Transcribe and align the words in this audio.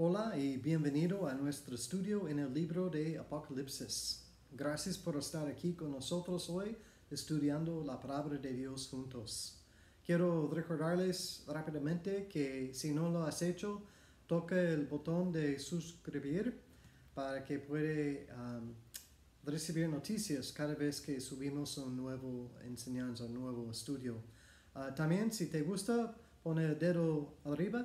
Hola 0.00 0.38
y 0.38 0.58
bienvenido 0.58 1.26
a 1.26 1.34
nuestro 1.34 1.74
estudio 1.74 2.28
en 2.28 2.38
el 2.38 2.54
libro 2.54 2.88
de 2.88 3.18
Apocalipsis. 3.18 4.22
Gracias 4.52 4.96
por 4.96 5.16
estar 5.16 5.48
aquí 5.48 5.72
con 5.72 5.90
nosotros 5.90 6.48
hoy 6.50 6.76
estudiando 7.10 7.82
la 7.82 7.98
palabra 7.98 8.38
de 8.38 8.52
Dios 8.52 8.86
juntos. 8.86 9.60
Quiero 10.06 10.48
recordarles 10.52 11.42
rápidamente 11.48 12.28
que 12.28 12.72
si 12.74 12.94
no 12.94 13.10
lo 13.10 13.24
has 13.24 13.42
hecho, 13.42 13.82
toca 14.28 14.54
el 14.60 14.86
botón 14.86 15.32
de 15.32 15.58
suscribir 15.58 16.60
para 17.12 17.42
que 17.42 17.58
pueda 17.58 18.20
um, 18.36 18.72
recibir 19.42 19.88
noticias 19.88 20.52
cada 20.52 20.76
vez 20.76 21.00
que 21.00 21.20
subimos 21.20 21.76
un 21.76 21.96
nuevo 21.96 22.52
enseñanza, 22.62 23.24
un 23.24 23.34
nuevo 23.34 23.68
estudio. 23.72 24.22
Uh, 24.76 24.94
también 24.94 25.32
si 25.32 25.46
te 25.46 25.62
gusta, 25.62 26.14
pone 26.44 26.66
el 26.66 26.78
dedo 26.78 27.34
arriba 27.44 27.84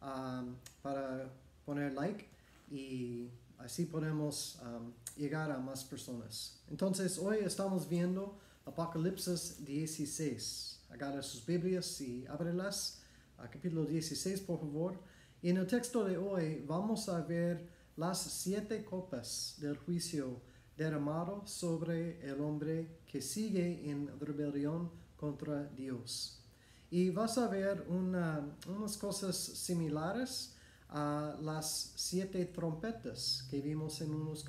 um, 0.00 0.54
para 0.80 1.30
poner 1.70 1.94
like 1.94 2.26
y 2.68 3.30
así 3.58 3.86
podemos 3.86 4.58
um, 4.64 4.92
llegar 5.16 5.52
a 5.52 5.58
más 5.58 5.84
personas. 5.84 6.60
Entonces 6.68 7.16
hoy 7.16 7.38
estamos 7.44 7.88
viendo 7.88 8.36
Apocalipsis 8.64 9.64
16. 9.64 10.80
Agarra 10.90 11.22
sus 11.22 11.46
Biblias 11.46 12.00
y 12.00 12.26
ábrelas 12.26 13.02
a 13.38 13.48
capítulo 13.48 13.84
16 13.84 14.40
por 14.40 14.58
favor. 14.58 14.98
Y 15.42 15.50
en 15.50 15.58
el 15.58 15.68
texto 15.68 16.04
de 16.04 16.18
hoy 16.18 16.64
vamos 16.66 17.08
a 17.08 17.20
ver 17.20 17.68
las 17.94 18.20
siete 18.20 18.84
copas 18.84 19.54
del 19.60 19.76
juicio 19.76 20.40
derramado 20.76 21.46
sobre 21.46 22.20
el 22.28 22.40
hombre 22.40 22.98
que 23.06 23.22
sigue 23.22 23.88
en 23.88 24.10
rebelión 24.18 24.90
contra 25.16 25.66
Dios. 25.66 26.42
Y 26.90 27.10
vas 27.10 27.38
a 27.38 27.46
ver 27.46 27.86
una, 27.88 28.56
unas 28.66 28.98
cosas 28.98 29.36
similares 29.36 30.56
a 30.90 31.36
las 31.42 31.92
siete 31.96 32.44
trompetas 32.46 33.46
que 33.48 33.60
vimos 33.60 34.00
en 34.00 34.12
unos 34.12 34.44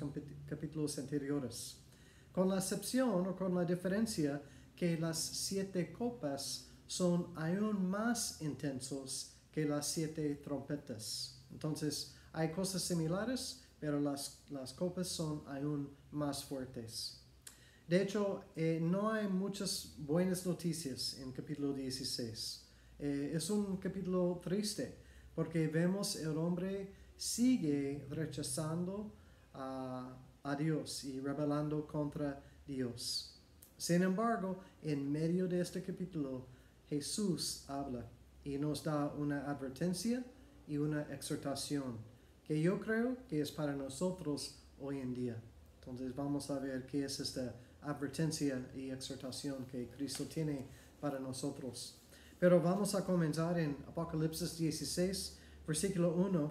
capítulos 0.46 0.98
anteriores, 0.98 1.76
con 2.32 2.48
la 2.48 2.56
excepción 2.56 3.26
o 3.26 3.36
con 3.36 3.54
la 3.54 3.64
diferencia 3.64 4.42
que 4.74 4.98
las 4.98 5.18
siete 5.18 5.92
copas 5.92 6.68
son 6.86 7.28
aún 7.36 7.88
más 7.88 8.42
intensos 8.42 9.34
que 9.52 9.64
las 9.64 9.86
siete 9.86 10.34
trompetas. 10.36 11.38
Entonces, 11.52 12.14
hay 12.32 12.50
cosas 12.50 12.82
similares, 12.82 13.62
pero 13.78 14.00
las, 14.00 14.40
las 14.50 14.72
copas 14.72 15.08
son 15.08 15.44
aún 15.46 15.90
más 16.10 16.44
fuertes. 16.44 17.20
De 17.86 18.02
hecho, 18.02 18.44
eh, 18.56 18.80
no 18.82 19.12
hay 19.12 19.28
muchas 19.28 19.94
buenas 19.98 20.46
noticias 20.46 21.18
en 21.18 21.30
capítulo 21.30 21.72
16. 21.72 22.64
Eh, 22.98 23.32
es 23.34 23.50
un 23.50 23.76
capítulo 23.76 24.40
triste 24.42 25.01
porque 25.34 25.68
vemos 25.68 26.16
el 26.16 26.36
hombre 26.36 26.88
sigue 27.16 28.04
rechazando 28.10 29.12
a, 29.54 30.16
Dios 30.58 31.04
y 31.04 31.20
rebelando 31.20 31.86
contra 31.86 32.42
Dios. 32.66 33.38
Sin 33.76 34.02
embargo, 34.02 34.58
en 34.82 35.10
medio 35.10 35.46
de 35.46 35.60
este 35.60 35.82
capítulo, 35.82 36.46
Jesús 36.88 37.64
habla 37.68 38.04
y 38.44 38.58
nos 38.58 38.82
da 38.82 39.06
una 39.16 39.48
advertencia 39.48 40.24
y 40.66 40.78
una 40.78 41.02
exhortación 41.02 41.96
que 42.44 42.60
yo 42.60 42.80
creo 42.80 43.16
que 43.28 43.40
es 43.40 43.52
para 43.52 43.72
nosotros 43.74 44.56
hoy 44.80 44.98
en 44.98 45.14
día. 45.14 45.40
Entonces 45.78 46.14
vamos 46.14 46.50
a 46.50 46.58
ver 46.58 46.86
qué 46.86 47.04
es 47.04 47.20
esta 47.20 47.54
advertencia 47.82 48.68
y 48.74 48.90
exhortación 48.90 49.64
que 49.66 49.88
Cristo 49.88 50.24
tiene 50.24 50.66
para 51.00 51.18
nosotros. 51.18 52.01
Pero 52.42 52.60
vamos 52.60 52.96
a 52.96 53.04
comenzar 53.04 53.56
en 53.60 53.76
Apocalipsis 53.86 54.58
16, 54.58 55.38
versículo 55.64 56.12
1, 56.12 56.50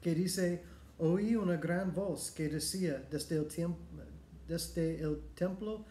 que 0.00 0.14
dice, 0.14 0.62
oí 0.96 1.36
una 1.36 1.58
gran 1.58 1.92
voz 1.92 2.30
que 2.30 2.48
decía 2.48 3.06
desde 3.10 3.36
el, 3.36 5.20
templo 5.34 5.84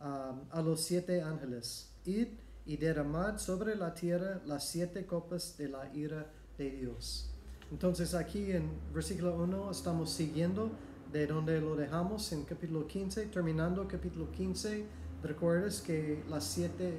um, 0.00 0.40
a 0.50 0.62
los 0.64 0.80
siete 0.80 1.22
ángeles, 1.22 1.92
id 2.04 2.26
y 2.66 2.76
derramad 2.76 3.38
sobre 3.38 3.76
la 3.76 3.94
tierra 3.94 4.42
las 4.44 4.68
siete 4.68 5.06
copas 5.06 5.56
de 5.56 5.68
la 5.68 5.88
ira 5.94 6.28
de 6.58 6.72
Dios. 6.72 7.30
Entonces 7.70 8.14
aquí 8.14 8.50
en 8.50 8.68
versículo 8.92 9.36
1 9.36 9.70
estamos 9.70 10.10
siguiendo 10.10 10.72
de 11.12 11.28
donde 11.28 11.60
lo 11.60 11.76
dejamos 11.76 12.32
en 12.32 12.42
capítulo 12.42 12.88
15, 12.88 13.26
terminando 13.26 13.86
capítulo 13.86 14.28
15, 14.32 14.86
recuerdas 15.22 15.80
que 15.80 16.24
las 16.28 16.42
siete 16.42 16.98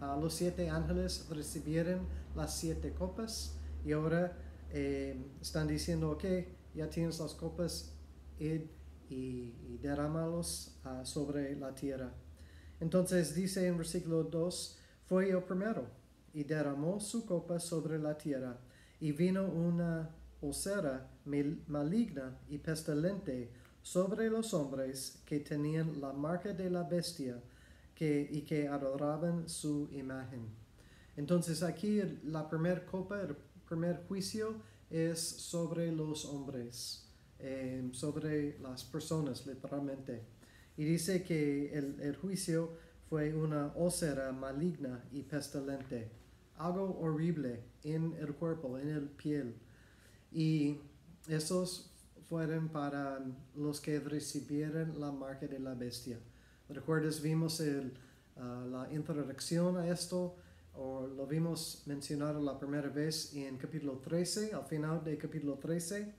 los 0.00 0.34
siete 0.34 0.70
ángeles 0.70 1.26
recibieron 1.30 2.06
las 2.34 2.56
siete 2.56 2.92
copas 2.92 3.56
y 3.84 3.92
ahora 3.92 4.36
eh, 4.72 5.16
están 5.40 5.68
diciendo, 5.68 6.10
ok, 6.10 6.24
ya 6.74 6.88
tienes 6.88 7.18
las 7.18 7.34
copas 7.34 7.92
id 8.38 8.62
y, 9.08 9.78
derrámalos 9.82 10.78
ah, 10.84 11.04
sobre 11.04 11.56
la 11.56 11.74
tierra. 11.74 12.12
Entonces 12.80 13.34
dice 13.34 13.66
en 13.66 13.76
versículo 13.76 14.24
2, 14.24 14.78
fue 15.06 15.30
el 15.30 15.42
primero 15.42 15.86
y 16.32 16.44
derramó 16.44 17.00
su 17.00 17.26
copa 17.26 17.58
sobre 17.58 17.98
la 17.98 18.16
tierra 18.16 18.58
y 19.00 19.12
vino 19.12 19.44
una 19.44 20.14
ulcera 20.40 21.10
maligna 21.24 22.38
y 22.48 22.58
pestilente 22.58 23.50
sobre 23.82 24.30
los 24.30 24.54
hombres 24.54 25.22
que 25.24 25.40
tenían 25.40 26.00
la 26.00 26.12
marca 26.12 26.52
de 26.52 26.70
la 26.70 26.82
bestia 26.82 27.42
y 28.00 28.42
que 28.42 28.66
adoraban 28.66 29.48
su 29.48 29.88
imagen. 29.92 30.48
Entonces 31.16 31.62
aquí 31.62 32.00
la 32.24 32.48
primera 32.48 32.84
copa, 32.86 33.20
el 33.20 33.36
primer 33.68 34.04
juicio 34.08 34.54
es 34.88 35.20
sobre 35.20 35.92
los 35.92 36.24
hombres, 36.24 37.06
em, 37.38 37.92
sobre 37.92 38.58
las 38.60 38.84
personas 38.84 39.46
literalmente. 39.46 40.22
Y 40.76 40.84
dice 40.84 41.22
que 41.22 41.72
el, 41.76 42.00
el 42.00 42.16
juicio 42.16 42.70
fue 43.10 43.34
una 43.34 43.72
ósera 43.76 44.32
maligna 44.32 45.04
y 45.12 45.22
pestilente, 45.22 46.10
algo 46.56 46.98
horrible 47.00 47.64
en 47.84 48.14
el 48.18 48.34
cuerpo, 48.34 48.78
en 48.78 48.88
el 48.88 49.08
piel. 49.10 49.56
Y 50.32 50.78
esos 51.28 51.90
fueron 52.28 52.68
para 52.68 53.20
los 53.56 53.80
que 53.80 53.98
recibieron 54.00 54.98
la 54.98 55.10
marca 55.10 55.46
de 55.46 55.58
la 55.58 55.74
bestia. 55.74 56.18
¿Recuerdas? 56.72 57.20
Vimos 57.20 57.58
el, 57.58 57.92
uh, 58.36 58.70
la 58.70 58.88
introducción 58.92 59.76
a 59.76 59.88
esto, 59.88 60.36
o 60.74 61.04
lo 61.04 61.26
vimos 61.26 61.82
mencionado 61.86 62.40
la 62.40 62.56
primera 62.56 62.88
vez 62.88 63.34
en 63.34 63.56
capítulo 63.56 63.98
13, 63.98 64.54
al 64.54 64.64
final 64.66 65.02
de 65.02 65.18
capítulo 65.18 65.54
13. 65.54 66.14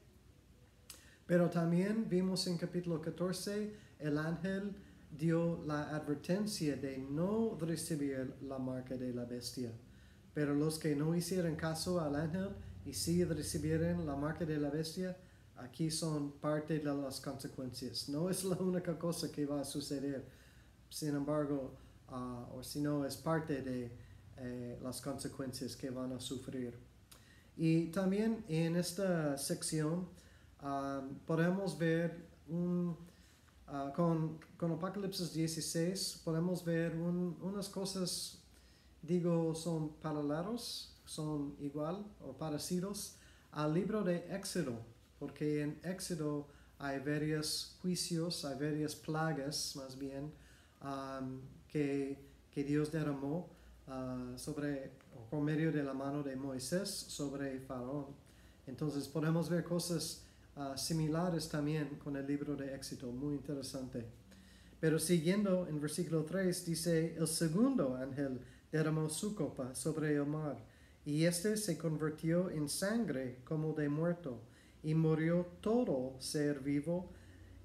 Pero 1.25 1.49
también 1.49 2.09
vimos 2.09 2.47
en 2.47 2.57
capítulo 2.57 3.01
14, 3.01 3.73
el 3.99 4.17
ángel 4.17 4.75
dio 5.17 5.63
la 5.65 5.95
advertencia 5.95 6.75
de 6.75 6.97
no 6.97 7.57
recibir 7.57 8.35
la 8.41 8.59
marca 8.59 8.97
de 8.97 9.13
la 9.13 9.23
bestia. 9.23 9.71
Pero 10.33 10.53
los 10.53 10.77
que 10.77 10.97
no 10.97 11.15
hicieron 11.15 11.55
caso 11.55 12.01
al 12.01 12.15
ángel 12.15 12.49
y 12.85 12.91
sí 12.93 13.23
recibieron 13.23 14.05
la 14.05 14.17
marca 14.17 14.43
de 14.43 14.57
la 14.57 14.69
bestia, 14.69 15.15
aquí 15.55 15.89
son 15.89 16.33
parte 16.33 16.79
de 16.79 16.93
las 16.93 17.21
consecuencias. 17.21 18.09
No 18.09 18.29
es 18.29 18.43
la 18.43 18.57
única 18.57 18.99
cosa 18.99 19.31
que 19.31 19.45
va 19.45 19.61
a 19.61 19.65
suceder 19.65 20.40
sin 20.91 21.15
embargo, 21.15 21.73
uh, 22.09 22.57
o 22.57 22.63
si 22.63 22.81
no, 22.81 23.05
es 23.05 23.15
parte 23.15 23.61
de 23.61 23.91
eh, 24.37 24.77
las 24.83 25.01
consecuencias 25.01 25.75
que 25.75 25.89
van 25.89 26.11
a 26.11 26.19
sufrir. 26.19 26.77
Y 27.55 27.87
también 27.87 28.43
en 28.47 28.75
esta 28.75 29.37
sección 29.37 30.07
um, 30.61 31.15
podemos 31.25 31.77
ver 31.77 32.27
un, 32.47 32.97
uh, 33.67 33.93
con, 33.93 34.39
con, 34.57 34.73
Apocalipsis 34.73 35.33
16, 35.33 36.21
podemos 36.25 36.63
ver 36.65 36.95
un, 36.95 37.37
unas 37.41 37.69
cosas, 37.69 38.39
digo, 39.01 39.55
son 39.55 39.93
paralelos, 40.01 40.93
son 41.05 41.55
igual 41.59 42.05
o 42.19 42.33
parecidos 42.33 43.15
al 43.51 43.73
libro 43.73 44.03
de 44.03 44.17
Éxodo, 44.35 44.77
porque 45.19 45.61
en 45.61 45.79
Éxodo 45.83 46.47
hay 46.79 46.99
varios 46.99 47.77
juicios, 47.81 48.43
hay 48.43 48.55
varias 48.55 48.95
plagas 48.95 49.75
más 49.75 49.97
bien, 49.97 50.31
Um, 50.83 51.41
que, 51.67 52.17
que, 52.49 52.63
Dios 52.63 52.91
derramó 52.91 53.47
uh, 53.87 54.37
sobre, 54.37 54.91
por 55.29 55.41
medio 55.41 55.71
de 55.71 55.83
la 55.83 55.93
mano 55.93 56.23
de 56.23 56.35
Moisés 56.35 56.89
sobre 56.89 57.59
Faraón. 57.59 58.07
Entonces 58.65 59.07
podemos 59.07 59.47
ver 59.47 59.63
cosas 59.63 60.23
uh, 60.55 60.75
similares 60.75 61.47
también 61.49 61.99
con 62.03 62.15
el 62.15 62.25
libro 62.25 62.55
de 62.55 62.73
Éxito, 62.73 63.11
muy 63.11 63.35
interesante. 63.35 64.05
Pero 64.79 64.97
siguiendo 64.97 65.67
en 65.67 65.79
versículo 65.79 66.23
3 66.23 66.65
dice, 66.65 67.15
el 67.15 67.27
segundo 67.27 67.95
ángel 67.95 68.41
derramó 68.71 69.07
su 69.07 69.35
copa 69.35 69.75
sobre 69.75 70.15
el 70.15 70.25
mar, 70.25 70.57
y 71.05 71.25
éste 71.25 71.57
se 71.57 71.77
convirtió 71.77 72.49
en 72.49 72.67
sangre 72.67 73.37
como 73.43 73.73
de 73.73 73.87
muerto, 73.87 74.41
y 74.81 74.95
murió 74.95 75.45
todo 75.61 76.15
ser 76.19 76.59
vivo 76.59 77.11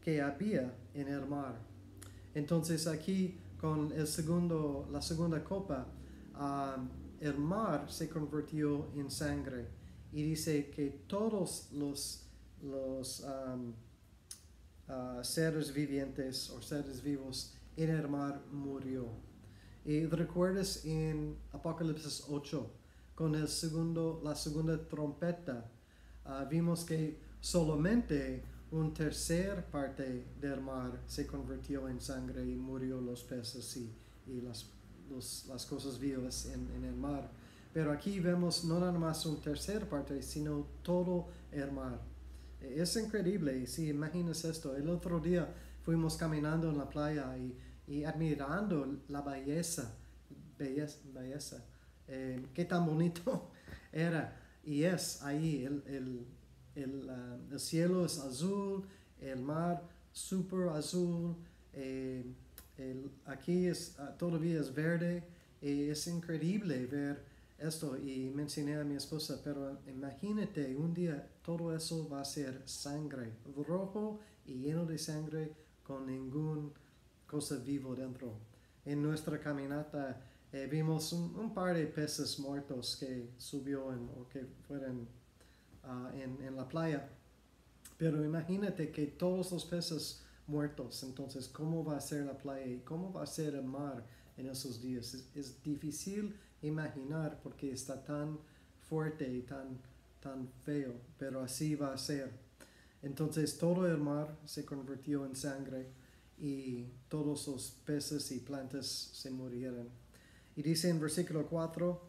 que 0.04 0.20
había 0.20 0.74
en 0.92 1.08
el 1.08 1.24
mar. 1.24 1.75
Entonces 2.36 2.86
aquí 2.86 3.40
con 3.58 3.90
el 3.92 4.06
segundo, 4.06 4.86
la 4.92 5.00
segunda 5.00 5.42
copa, 5.42 5.86
el 7.18 7.38
mar 7.38 7.90
se 7.90 8.10
convirtió 8.10 8.90
en 8.94 9.10
sangre 9.10 9.66
y 10.12 10.22
dice 10.22 10.68
que 10.68 11.04
todos 11.06 11.70
los, 11.72 12.26
los 12.62 13.20
uh, 13.20 13.72
seres 15.22 15.72
vivientes 15.72 16.50
o 16.50 16.60
seres 16.60 17.02
vivos 17.02 17.54
en 17.74 17.88
el 17.88 18.06
mar 18.06 18.42
murió. 18.52 19.08
Y 19.86 20.04
recuerdas 20.04 20.84
en 20.84 21.38
Apocalipsis 21.52 22.24
8, 22.28 22.70
con 23.14 23.34
el 23.34 23.48
segundo, 23.48 24.20
la 24.22 24.34
segunda 24.34 24.76
trompeta, 24.86 25.70
uh, 26.26 26.46
vimos 26.46 26.84
que 26.84 27.18
solamente 27.40 28.44
un 28.72 28.92
tercer 28.92 29.64
parte 29.66 30.24
del 30.40 30.60
mar 30.60 31.00
se 31.06 31.26
convirtió 31.26 31.88
en 31.88 32.00
sangre 32.00 32.44
y 32.44 32.56
murió 32.56 33.00
los 33.00 33.22
peces 33.22 33.76
y, 33.76 33.92
y 34.26 34.40
las, 34.40 34.66
las 35.48 35.66
cosas 35.66 35.98
vivas 35.98 36.46
en, 36.46 36.68
en, 36.74 36.84
el 36.84 36.96
mar. 36.96 37.30
Pero 37.72 37.92
aquí 37.92 38.20
vemos 38.20 38.64
no 38.64 38.80
nada 38.80 38.98
más 38.98 39.24
un 39.26 39.40
tercer 39.40 39.88
parte, 39.88 40.22
sino 40.22 40.66
todo 40.82 41.28
el 41.52 41.70
mar. 41.72 42.00
Es 42.60 42.96
increíble, 42.96 43.66
si 43.66 43.88
imaginas 43.88 44.44
esto. 44.44 44.74
El 44.76 44.88
otro 44.88 45.20
día 45.20 45.48
fuimos 45.84 46.16
caminando 46.16 46.70
en 46.70 46.78
la 46.78 46.88
playa 46.88 47.36
y, 47.36 47.56
y 47.86 48.04
admirando 48.04 48.98
la 49.08 49.20
belleza, 49.20 49.94
belleza, 50.58 50.98
belleza 51.14 51.64
eh, 52.08 52.46
qué 52.54 52.64
tan 52.64 52.86
bonito 52.86 53.50
era 53.92 54.36
y 54.64 54.84
es 54.84 55.22
ahí 55.22 55.64
el, 55.64 55.82
el 55.86 56.26
el, 56.76 57.08
uh, 57.08 57.52
el 57.52 57.60
cielo 57.60 58.04
es 58.04 58.18
azul, 58.18 58.84
el 59.20 59.40
mar 59.40 59.82
super 60.12 60.68
azul, 60.68 61.34
eh, 61.72 62.24
el, 62.76 63.10
aquí 63.24 63.66
es, 63.66 63.96
uh, 63.98 64.16
todavía 64.16 64.60
es 64.60 64.72
verde, 64.72 65.24
y 65.60 65.88
es 65.88 66.06
increíble 66.06 66.86
ver 66.86 67.24
esto 67.58 67.96
y 67.96 68.30
mencioné 68.34 68.76
a 68.76 68.84
mi 68.84 68.96
esposa, 68.96 69.40
pero 69.42 69.78
imagínate 69.86 70.76
un 70.76 70.92
día 70.92 71.26
todo 71.42 71.74
eso 71.74 72.08
va 72.08 72.20
a 72.20 72.24
ser 72.24 72.62
sangre, 72.66 73.32
rojo 73.66 74.20
y 74.44 74.54
lleno 74.56 74.84
de 74.84 74.98
sangre 74.98 75.52
con 75.82 76.06
ningún 76.06 76.72
cosa 77.26 77.56
vivo 77.56 77.94
dentro. 77.94 78.38
En 78.84 79.02
nuestra 79.02 79.40
caminata 79.40 80.22
eh, 80.52 80.68
vimos 80.70 81.12
un, 81.12 81.52
par 81.54 81.74
de 81.74 81.86
peces 81.86 82.38
muertos 82.38 82.96
que 83.00 83.30
subió 83.38 83.86
o 83.86 84.28
que 84.28 84.46
fueron 84.68 85.08
uh, 85.86 86.08
en, 86.16 86.42
en, 86.42 86.56
la 86.56 86.68
playa. 86.68 87.08
Pero 87.96 88.24
imagínate 88.24 88.90
que 88.90 89.06
todos 89.06 89.52
los 89.52 89.64
peces 89.64 90.22
muertos, 90.46 91.02
entonces, 91.02 91.48
¿cómo 91.48 91.84
va 91.84 91.96
a 91.96 92.00
ser 92.00 92.26
la 92.26 92.36
playa 92.36 92.66
y 92.66 92.78
cómo 92.80 93.12
va 93.12 93.22
a 93.22 93.26
ser 93.26 93.54
el 93.54 93.64
mar 93.64 94.04
en 94.36 94.48
esos 94.48 94.82
días? 94.82 95.14
Es, 95.14 95.30
es 95.34 95.62
difícil 95.62 96.36
imaginar 96.62 97.40
porque 97.42 97.72
está 97.72 98.04
tan 98.04 98.38
fuerte 98.88 99.30
y 99.32 99.42
tan, 99.42 99.78
tan 100.20 100.48
feo, 100.64 100.94
pero 101.18 101.40
así 101.40 101.74
va 101.74 101.92
a 101.92 101.98
ser. 101.98 102.32
Entonces 103.02 103.58
todo 103.58 103.86
el 103.86 103.98
mar 103.98 104.36
se 104.44 104.64
convirtió 104.64 105.24
en 105.26 105.36
sangre 105.36 105.86
y 106.38 106.84
todos 107.08 107.46
los 107.46 107.70
peces 107.84 108.30
y 108.32 108.40
plantas 108.40 108.86
se 108.86 109.30
murieron. 109.30 109.88
Y 110.54 110.62
dice 110.62 110.88
en 110.88 111.00
versículo 111.00 111.46
4, 111.46 112.02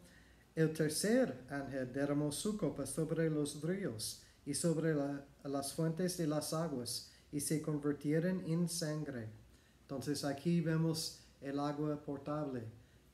el 0.58 0.72
tercer 0.72 1.44
ángel 1.50 1.92
derramó 1.92 2.32
su 2.32 2.56
copa 2.56 2.84
sobre 2.84 3.30
los 3.30 3.62
ríos 3.62 4.24
y 4.44 4.54
sobre 4.54 4.92
la, 4.92 5.24
las 5.44 5.72
fuentes 5.72 6.18
de 6.18 6.26
las 6.26 6.52
aguas 6.52 7.12
y 7.30 7.38
se 7.38 7.62
convirtieron 7.62 8.40
en 8.40 8.68
sangre. 8.68 9.28
Entonces 9.82 10.24
aquí 10.24 10.60
vemos 10.60 11.20
el 11.40 11.60
agua 11.60 12.02
potable 12.02 12.64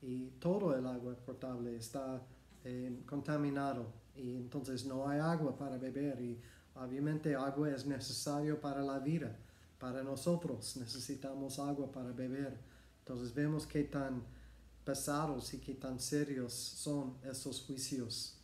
y 0.01 0.29
todo 0.39 0.75
el 0.75 0.87
agua 0.87 1.13
potable 1.23 1.75
está 1.75 2.19
eh, 2.63 3.03
contaminado 3.05 3.93
y 4.15 4.37
entonces 4.37 4.83
no 4.83 5.07
hay 5.07 5.19
agua 5.19 5.55
para 5.55 5.77
beber 5.77 6.19
y 6.19 6.41
obviamente 6.73 7.35
agua 7.35 7.69
es 7.69 7.85
necesario 7.85 8.59
para 8.59 8.81
la 8.81 8.97
vida, 8.97 9.37
para 9.77 10.01
nosotros 10.01 10.77
necesitamos 10.77 11.59
agua 11.59 11.91
para 11.91 12.11
beber. 12.11 12.57
Entonces 13.01 13.35
vemos 13.35 13.67
que 13.67 13.83
tan 13.83 14.23
pesados 14.85 15.53
y 15.53 15.57
qué 15.57 15.73
tan 15.73 15.99
serios 15.99 16.53
son 16.53 17.17
esos 17.29 17.61
juicios. 17.61 18.37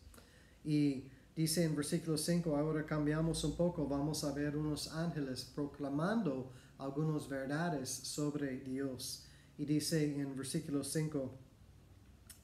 Y 0.64 1.06
dice 1.36 1.64
en 1.64 1.76
versículo 1.76 2.18
5, 2.18 2.58
ahora 2.58 2.86
cambiamos 2.86 3.44
un 3.44 3.56
poco, 3.56 3.88
vamos 3.88 4.24
a 4.24 4.34
ver 4.34 4.58
unos 4.58 4.92
ángeles 4.92 5.46
proclamando 5.56 6.52
algunas 6.78 7.30
verdades 7.30 7.90
sobre 7.90 8.60
Dios. 8.60 9.26
Y 9.58 9.66
dice 9.66 10.20
en 10.20 10.36
versículo 10.36 10.84
5, 10.84 11.32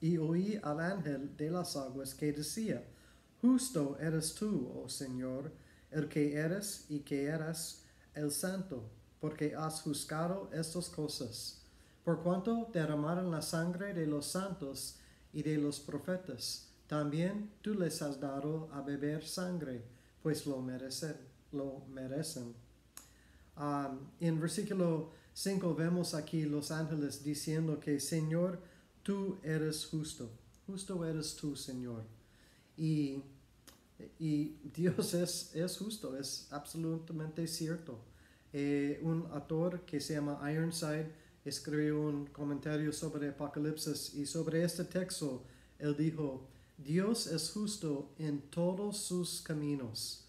y 0.00 0.16
oí 0.16 0.58
al 0.62 0.78
ángel 0.78 1.36
de 1.36 1.50
las 1.50 1.76
aguas 1.76 2.14
que 2.14 2.32
decía, 2.32 2.84
justo 3.40 3.98
eres 4.00 4.34
tú, 4.34 4.70
oh 4.76 4.88
Señor, 4.88 5.52
el 5.90 6.08
que 6.08 6.34
eres 6.34 6.86
y 6.88 7.00
que 7.00 7.24
eras 7.24 7.82
el 8.14 8.30
santo, 8.30 8.88
porque 9.20 9.56
has 9.56 9.82
juzgado 9.82 10.50
estas 10.52 10.88
cosas 10.88 11.57
por 12.08 12.22
cuanto 12.22 12.70
derramaron 12.72 13.30
la 13.30 13.42
sangre 13.42 13.92
de 13.92 14.06
los 14.06 14.24
santos 14.24 14.96
y 15.30 15.42
de 15.42 15.58
los 15.58 15.78
profetas, 15.78 16.70
también 16.86 17.50
tú 17.60 17.74
les 17.74 18.00
has 18.00 18.18
dado 18.18 18.70
a 18.72 18.80
beber 18.80 19.26
sangre, 19.26 19.84
pues 20.22 20.46
lo 20.46 20.62
merecen. 20.62 21.16
Lo 21.52 21.82
merecen. 21.90 22.54
Um, 23.58 24.08
en 24.20 24.40
versículo 24.40 25.10
5 25.34 25.74
vemos 25.74 26.14
aquí 26.14 26.46
los 26.46 26.70
ángeles 26.70 27.22
diciendo 27.22 27.78
que 27.78 28.00
Señor, 28.00 28.58
tú 29.02 29.36
eres 29.42 29.84
justo. 29.84 30.30
Justo 30.66 31.04
eres 31.04 31.36
tú, 31.36 31.56
Señor. 31.56 32.04
Y, 32.78 33.22
y 34.18 34.56
Dios 34.74 35.12
es, 35.12 35.54
es, 35.54 35.76
justo, 35.76 36.16
es 36.16 36.48
absolutamente 36.52 37.46
cierto. 37.46 38.00
Eh, 38.54 38.98
un 39.02 39.28
autor 39.30 39.82
que 39.82 40.00
se 40.00 40.14
llama 40.14 40.40
Ironside 40.50 41.27
escribió 41.44 42.00
un 42.00 42.26
comentario 42.26 42.92
sobre 42.92 43.28
Apocalipsis 43.28 44.14
y 44.14 44.26
sobre 44.26 44.64
este 44.64 44.84
texto 44.84 45.42
él 45.78 45.96
dijo, 45.96 46.46
Dios 46.76 47.26
es 47.26 47.50
justo 47.50 48.10
en 48.18 48.40
todos 48.40 48.98
sus 48.98 49.40
caminos, 49.42 50.24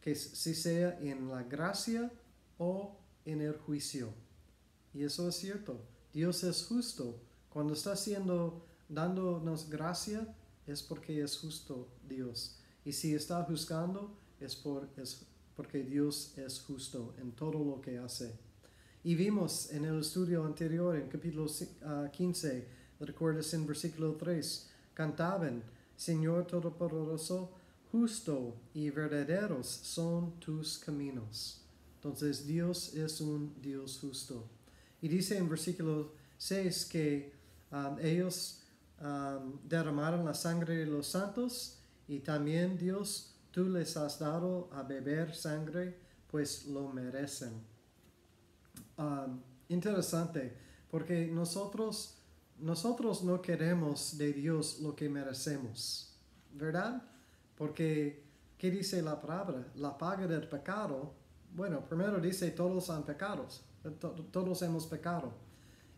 que 0.00 0.14
si 0.14 0.54
sea 0.54 0.98
en 1.00 1.28
la 1.28 1.42
gracia 1.42 2.10
o 2.58 2.96
en 3.24 3.40
el 3.40 3.56
juicio. 3.56 4.12
Y 4.92 5.04
eso 5.04 5.28
es 5.28 5.36
cierto, 5.36 5.80
Dios 6.12 6.42
es 6.42 6.64
justo. 6.64 7.20
Cuando 7.48 7.74
está 7.74 7.92
haciendo, 7.92 8.64
dándonos 8.88 9.68
gracia, 9.68 10.34
es 10.66 10.82
porque 10.82 11.22
es 11.22 11.36
justo 11.38 11.88
Dios. 12.08 12.56
Y 12.84 12.92
si 12.92 13.14
está 13.14 13.42
juzgando, 13.44 14.16
es, 14.40 14.56
por, 14.56 14.88
es 14.96 15.26
porque 15.56 15.82
Dios 15.82 16.36
es 16.38 16.60
justo 16.60 17.14
en 17.18 17.32
todo 17.32 17.64
lo 17.64 17.80
que 17.80 17.98
hace. 17.98 18.32
Y 19.02 19.14
vimos 19.14 19.70
en 19.72 19.86
el 19.86 20.00
estudio 20.00 20.44
anterior, 20.44 20.94
en 20.94 21.08
capítulo 21.08 21.46
15, 22.12 22.68
ah, 22.68 23.04
recuerdas 23.04 23.54
en 23.54 23.66
versículo 23.66 24.14
3, 24.16 24.68
cantaban, 24.92 25.62
Señor 25.96 26.46
Todopoderoso, 26.46 27.50
justo 27.90 28.56
y 28.74 28.90
verdaderos 28.90 29.66
son 29.66 30.38
tus 30.38 30.78
caminos. 30.78 31.62
Entonces 31.94 32.46
Dios 32.46 32.94
es 32.94 33.22
un 33.22 33.54
Dios 33.62 33.98
justo. 33.98 34.46
Y 35.00 35.08
dice 35.08 35.38
en 35.38 35.48
versículo 35.48 36.12
6 36.36 36.84
que 36.84 37.32
um, 37.72 37.98
ellos 38.02 38.60
um, 39.00 39.58
derramaron 39.66 40.26
la 40.26 40.34
sangre 40.34 40.76
de 40.76 40.86
los 40.86 41.06
santos 41.06 41.78
y 42.06 42.18
también 42.18 42.76
Dios, 42.76 43.34
tú 43.50 43.64
les 43.64 43.96
has 43.96 44.18
dado 44.18 44.68
a 44.74 44.82
beber 44.82 45.34
sangre, 45.34 45.96
pues 46.30 46.66
lo 46.66 46.90
merecen. 46.90 47.69
Um, 49.00 49.40
interesante 49.70 50.52
porque 50.90 51.26
nosotros, 51.26 52.18
nosotros 52.58 53.24
no 53.24 53.40
queremos 53.40 54.18
de 54.18 54.34
Dios 54.34 54.80
lo 54.80 54.94
que 54.94 55.08
merecemos, 55.08 56.14
¿verdad? 56.52 57.02
Porque, 57.56 58.24
¿qué 58.58 58.70
dice 58.70 59.00
la 59.00 59.18
palabra? 59.18 59.66
La 59.76 59.96
paga 59.96 60.26
del 60.26 60.46
pecado, 60.46 61.14
bueno, 61.54 61.80
primero 61.88 62.20
dice 62.20 62.50
todos 62.50 62.90
han 62.90 63.04
pecados, 63.04 63.64
todos 64.30 64.60
hemos 64.60 64.86
pecado. 64.86 65.32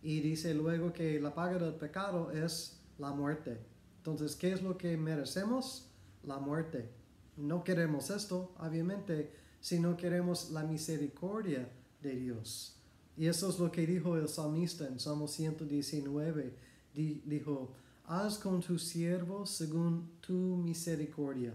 Y 0.01 0.21
dice 0.21 0.55
luego 0.55 0.93
que 0.93 1.19
la 1.21 1.35
paga 1.35 1.59
del 1.59 1.75
pecado 1.75 2.31
es 2.31 2.81
la 2.99 3.11
muerte. 3.11 3.59
Entonces, 3.97 4.37
¿qué 4.37 4.53
es 4.53 4.63
lo 4.63 4.79
que 4.79 4.97
merecemos? 4.97 5.89
La 6.23 6.39
muerte. 6.39 6.89
No 7.37 7.65
queremos 7.65 8.11
esto, 8.11 8.55
obviamente, 8.59 9.33
si 9.61 9.81
no 9.81 9.97
queremos 9.97 10.51
la 10.51 10.63
misericordia 10.63 11.69
de 12.01 12.17
Dios. 12.17 12.82
Y 13.17 13.27
eso 13.27 13.49
es 13.49 13.59
lo 13.59 13.71
que 13.71 13.87
dijo 13.87 14.17
el 14.17 14.29
salmista 14.29 14.87
en 14.87 14.99
Salmo 14.99 15.29
119. 15.29 16.55
dijo, 16.95 17.73
haz 18.07 18.39
con 18.39 18.61
tu 18.61 18.79
siervo 18.79 19.47
según 19.47 20.11
tu 20.21 20.33
misericordia. 20.33 21.55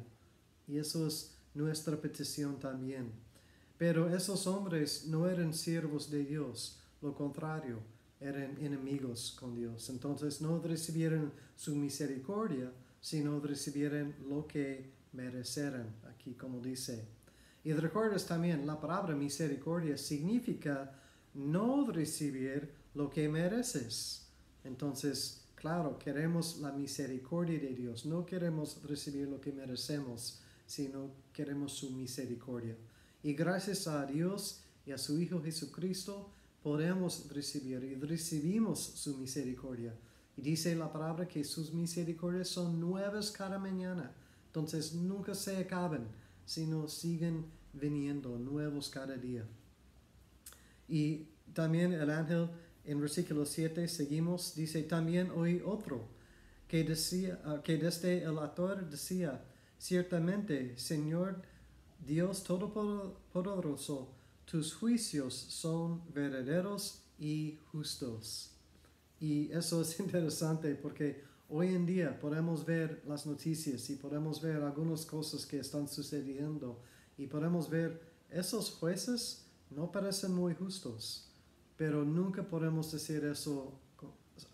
Y 0.68 0.78
eso 0.78 1.08
es 1.08 1.36
nuestra 1.54 2.00
petición 2.00 2.60
también. 2.60 3.12
Pero 3.78 4.14
esos 4.16 4.48
hombres 4.48 5.06
no 5.08 5.28
eran 5.28 5.54
siervos 5.54 6.10
de 6.10 6.26
Dios, 6.26 6.80
lo 7.02 7.14
contrario, 7.14 7.80
eran 8.20 8.58
enemigos 8.60 9.36
con 9.40 9.56
Dios. 9.56 9.90
Entonces 9.90 10.42
no 10.42 10.60
recibieron 10.60 11.32
su 11.56 11.76
misericordia, 11.76 12.72
sino 13.00 13.40
recibieron 13.40 14.16
lo 14.28 14.48
que 14.48 14.92
merecieran, 15.14 15.96
aquí 16.10 16.34
como 16.34 16.60
dice. 16.60 17.06
Y 17.64 17.74
recuerdas 17.74 18.26
también, 18.26 18.66
la 18.66 18.80
palabra 18.80 19.16
misericordia 19.16 19.98
significa 19.98 20.92
no 21.34 21.90
recibir 21.92 22.72
lo 22.94 23.10
que 23.10 23.30
mereces. 23.30 24.28
Entonces, 24.64 25.46
claro, 25.56 25.98
queremos 26.00 26.60
la 26.60 26.72
misericordia 26.72 27.60
de 27.60 27.74
Dios, 27.74 28.06
no 28.06 28.26
queremos 28.26 28.82
recibir 28.84 29.28
lo 29.28 29.40
que 29.40 29.52
merecemos, 29.52 30.42
sino 30.66 31.12
queremos 31.34 31.74
su 31.74 31.92
misericordia. 31.92 32.76
Y 33.24 33.34
gracias 33.34 33.88
a 33.88 34.06
Dios 34.06 34.62
y 34.86 34.92
a 34.92 34.98
su 34.98 35.20
Hijo 35.20 35.42
Jesucristo 35.42 36.32
podemos 36.62 37.30
recibir 37.32 37.84
y 37.84 37.96
recibimos 37.96 38.80
su 38.80 39.18
misericordia. 39.18 39.96
Y 40.36 40.42
dice 40.42 40.76
la 40.76 40.92
palabra 40.92 41.28
que 41.28 41.44
sus 41.44 41.74
misericordias 41.74 42.50
son 42.50 42.80
nuevas 42.80 43.32
cada 43.32 43.58
mañana. 43.58 44.12
Entonces 44.48 44.94
nunca 44.94 45.34
se 45.34 45.58
acaban, 45.58 46.08
sino 46.46 46.88
siguen 46.88 47.46
viniendo 47.74 48.38
nuevos 48.38 48.90
cada 48.90 49.16
día. 49.16 49.46
Y 50.88 51.28
también 51.54 51.94
el 51.94 52.10
ángel 52.10 52.50
en 52.86 53.02
versículo 53.02 53.46
7 53.46 53.88
seguimos, 53.88 54.56
dice 54.56 54.84
también 54.84 55.30
hoy 55.32 55.62
otro, 55.66 56.08
que, 56.68 56.84
decía, 56.84 57.40
ah, 57.46 57.62
que 57.64 57.78
desde 57.78 58.24
el 58.24 58.38
autor 58.38 58.90
decía, 58.90 59.44
ciertamente, 59.78 60.78
Señor 60.78 61.42
Dios 62.06 62.44
Todopoderoso, 62.44 64.14
tus 64.46 64.74
juicios 64.74 65.34
son 65.34 66.02
verdaderos 66.14 67.04
y 67.20 67.60
justos. 67.72 68.52
Y 69.20 69.52
eso 69.52 69.82
es 69.82 70.00
interesante 70.00 70.76
porque 70.76 71.24
hoy 71.50 71.74
en 71.74 71.86
día 71.86 72.20
podemos 72.20 72.66
ver 72.66 73.02
las 73.08 73.26
noticias 73.26 73.90
y 73.90 73.96
podemos 73.96 74.42
ver 74.42 74.62
algunas 74.62 75.06
cosas 75.06 75.46
que 75.46 75.60
están 75.60 75.88
sucediendo 75.88 76.82
y 77.18 77.28
podemos 77.28 77.70
ver 77.70 78.02
esos 78.30 78.72
jueces 78.72 79.47
no 79.70 79.92
parecen 79.92 80.34
muy 80.34 80.54
justos, 80.56 81.30
pero 81.76 82.04
nunca 82.04 82.44
podemos 82.44 82.92
decir 82.92 83.24
eso 83.26 83.74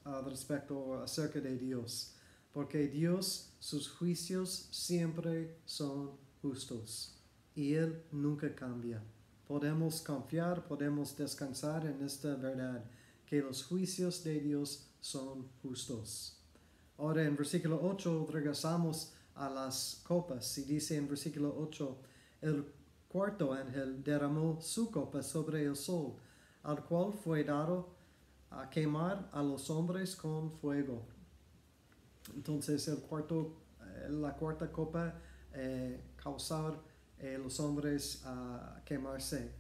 al 0.04 0.26
respecto 0.26 1.02
acerca 1.02 1.40
de 1.40 1.58
Dios, 1.58 2.16
porque 2.52 2.88
Dios, 2.88 3.54
sus 3.60 3.90
juicios 3.90 4.68
siempre 4.72 5.58
son 5.66 6.12
justos 6.42 7.16
y 7.56 7.74
Él 7.74 8.04
nunca 8.12 8.54
cambia. 8.54 9.02
Podemos 9.48 10.02
confiar, 10.02 10.66
podemos 10.66 11.16
descansar 11.18 11.86
en 11.86 12.04
esta 12.04 12.36
verdad, 12.36 12.84
que 13.26 13.42
los 13.42 13.64
juicios 13.64 14.24
de 14.24 14.40
Dios 14.40 14.88
son 15.00 15.48
justos. 15.62 16.38
Ahora 16.98 17.24
en 17.24 17.36
versículo 17.36 17.80
8 17.82 18.28
regresamos 18.32 19.14
a 19.36 19.50
las 19.50 20.02
copas 20.08 20.58
y 20.58 20.64
dice 20.64 20.96
en 20.96 21.08
versículo 21.08 21.56
8, 21.58 21.98
el 22.42 22.66
cuarto 23.14 23.54
ángel 23.54 24.04
derramó 24.04 24.60
su 24.60 24.90
copa 24.90 25.22
sobre 25.22 25.64
el 25.66 25.76
sol, 25.76 26.16
al 26.64 26.84
cual 26.84 27.14
fue 27.14 27.44
dado 27.44 27.94
a 28.50 28.68
quemar 28.72 29.30
a 29.32 29.44
los 29.44 29.70
hombres 29.70 30.16
con 30.16 30.50
fuego. 30.50 31.06
Entonces 32.34 32.88
el 32.88 32.98
cuarto, 33.02 33.56
eh, 33.82 34.10
la 34.10 34.34
cuarta 34.34 34.72
copa 34.72 35.14
eh, 35.54 36.02
causar 36.16 36.82
eh, 37.20 37.38
los 37.38 37.60
hombres 37.60 38.24
a 38.26 38.82
quemarse. 38.84 39.52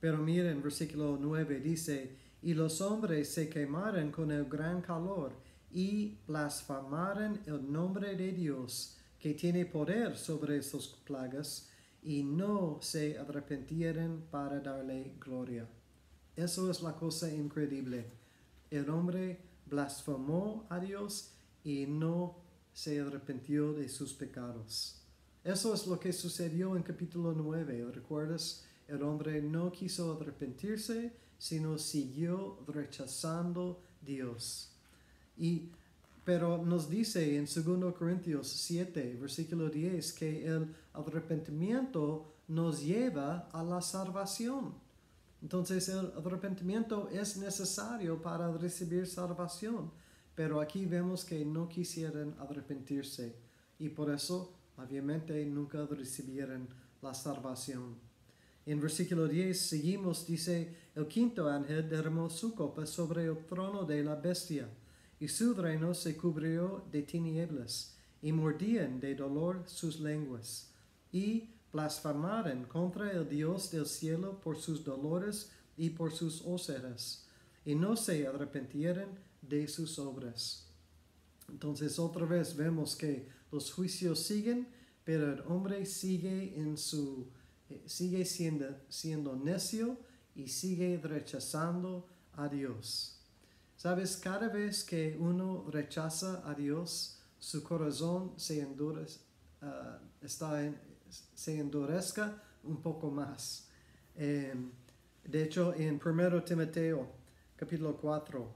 Pero 0.00 0.16
miren, 0.16 0.62
versículo 0.62 1.18
9 1.20 1.60
dice, 1.60 2.16
y 2.40 2.54
los 2.54 2.80
hombres 2.80 3.28
se 3.28 3.50
quemaron 3.50 4.10
con 4.10 4.32
el 4.32 4.46
gran 4.46 4.80
calor 4.80 5.32
y 5.70 6.16
blasfemaron 6.26 7.42
el 7.44 7.70
nombre 7.70 8.16
de 8.16 8.32
Dios, 8.32 8.96
que 9.18 9.34
tiene 9.34 9.66
poder 9.66 10.16
sobre 10.16 10.56
esas 10.56 10.88
plagas, 10.88 11.68
y 12.02 12.24
no 12.24 12.78
se 12.82 13.18
arrepintieron 13.18 14.24
para 14.30 14.60
darle 14.60 15.14
gloria. 15.20 15.68
Eso 16.34 16.70
es 16.70 16.82
la 16.82 16.96
cosa 16.96 17.32
increíble. 17.32 18.10
El 18.70 18.90
hombre 18.90 19.40
blasfemó 19.66 20.66
a 20.68 20.80
Dios 20.80 21.32
y 21.62 21.86
no 21.86 22.36
se 22.72 23.00
arrepintió 23.00 23.72
de 23.72 23.88
sus 23.88 24.12
pecados. 24.14 24.98
Eso 25.44 25.74
es 25.74 25.86
lo 25.86 26.00
que 26.00 26.12
sucedió 26.12 26.76
en 26.76 26.82
capítulo 26.82 27.32
9. 27.32 27.90
¿Recuerdas? 27.92 28.64
El 28.88 29.02
hombre 29.02 29.42
no 29.42 29.70
quiso 29.70 30.18
arrepentirse, 30.20 31.12
sino 31.38 31.78
siguió 31.78 32.64
rechazando 32.66 33.82
Dios. 34.00 34.72
Y, 35.36 35.70
pero 36.24 36.58
nos 36.58 36.88
dice 36.88 37.36
en 37.36 37.46
2 37.46 37.94
Corintios 37.94 38.48
7, 38.48 39.18
versículo 39.20 39.68
10, 39.68 40.12
que 40.12 40.46
el 40.46 40.74
arrepentimiento 40.92 42.34
nos 42.48 42.82
lleva 42.82 43.48
a 43.52 43.62
la 43.62 43.80
salvación. 43.80 44.74
Entonces 45.42 45.88
el 45.88 46.12
arrepentimiento 46.24 47.08
es 47.08 47.36
necesario 47.36 48.22
para 48.22 48.52
recibir 48.52 49.06
salvación, 49.06 49.90
pero 50.34 50.60
aquí 50.60 50.86
vemos 50.86 51.24
que 51.24 51.44
no 51.44 51.68
quisieran 51.68 52.36
arrepentirse 52.38 53.34
y 53.78 53.88
por 53.88 54.10
eso 54.10 54.54
obviamente 54.76 55.44
nunca 55.46 55.84
recibieron 55.86 56.68
la 57.00 57.12
salvación. 57.12 57.96
En 58.64 58.80
versículo 58.80 59.26
10 59.26 59.60
seguimos, 59.60 60.24
dice, 60.24 60.76
el 60.94 61.08
quinto 61.08 61.48
ángel 61.48 61.88
derramó 61.88 62.30
su 62.30 62.54
copa 62.54 62.86
sobre 62.86 63.24
el 63.24 63.44
trono 63.46 63.84
de 63.84 64.04
la 64.04 64.14
bestia, 64.14 64.68
y 65.22 65.28
su 65.28 65.54
reino 65.54 65.94
se 65.94 66.16
cubrió 66.16 66.84
de 66.90 67.02
tinieblas, 67.02 67.94
y 68.20 68.32
mordían 68.32 68.98
de 68.98 69.14
dolor 69.14 69.62
sus 69.66 70.00
lenguas, 70.00 70.72
y 71.12 71.50
blasfemaron 71.72 72.64
contra 72.64 73.08
el 73.12 73.28
Dios 73.28 73.70
del 73.70 73.86
cielo 73.86 74.40
por 74.40 74.56
sus 74.56 74.82
dolores 74.82 75.52
y 75.76 75.90
por 75.90 76.10
sus 76.10 76.42
óseras, 76.44 77.24
y 77.64 77.76
no 77.76 77.94
se 77.94 78.26
arrepintieron 78.26 79.10
de 79.42 79.68
sus 79.68 79.96
obras. 80.00 80.66
Entonces 81.48 82.00
otra 82.00 82.26
vez 82.26 82.56
vemos 82.56 82.96
que 82.96 83.28
los 83.52 83.72
juicios 83.72 84.18
siguen, 84.18 84.66
pero 85.04 85.34
el 85.34 85.40
hombre 85.42 85.86
sigue 85.86 86.58
en 86.58 86.76
su 86.76 87.28
eh, 87.70 87.80
sigue 87.86 88.24
siendo, 88.24 88.76
siendo 88.88 89.36
necio 89.36 89.98
y 90.34 90.48
sigue 90.48 90.98
rechazando 91.00 92.08
a 92.32 92.48
Dios. 92.48 93.21
Sabes, 93.82 94.16
cada 94.16 94.46
vez 94.46 94.84
que 94.84 95.16
uno 95.18 95.66
rechaza 95.68 96.48
a 96.48 96.54
Dios, 96.54 97.18
su 97.40 97.64
corazón 97.64 98.32
se, 98.36 98.60
endurece, 98.60 99.18
ah, 99.60 99.98
está 100.20 100.72
se 101.34 101.58
endurezca 101.58 102.40
un 102.62 102.80
poco 102.80 103.10
más. 103.10 103.66
Em, 104.14 104.70
de 105.24 105.42
hecho, 105.42 105.74
en 105.74 105.98
1 105.98 106.44
Timoteo, 106.44 107.10
capítulo 107.56 107.96
4, 107.96 108.54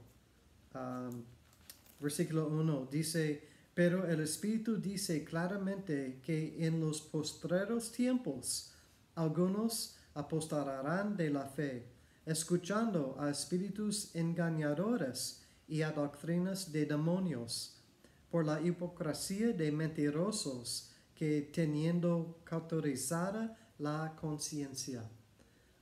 versículo 1.99 2.47
1, 2.47 2.87
dice, 2.89 3.49
pero 3.73 4.07
el 4.07 4.21
Espíritu 4.21 4.77
dice 4.77 5.25
claramente 5.25 6.21
que 6.23 6.65
en 6.65 6.79
los 6.79 7.01
postreros 7.01 7.91
tiempos 7.91 8.71
algunos 9.15 9.97
apostarán 10.13 11.17
de 11.17 11.29
la 11.31 11.43
fe, 11.49 11.96
escuchando 12.27 13.15
a 13.19 13.29
espíritus 13.29 14.13
engañadores 14.13 15.41
y 15.65 15.81
a 15.81 15.91
doctrinas 15.91 16.73
de 16.73 16.85
demonios, 16.85 17.81
por 18.29 18.45
la 18.45 18.59
hipocresía 18.61 19.53
de 19.53 19.71
mentirosos 19.71 20.91
que 21.15 21.49
teniendo 21.53 22.41
cauterizada 22.43 23.57
la 23.79 24.13
conciencia. 24.19 25.03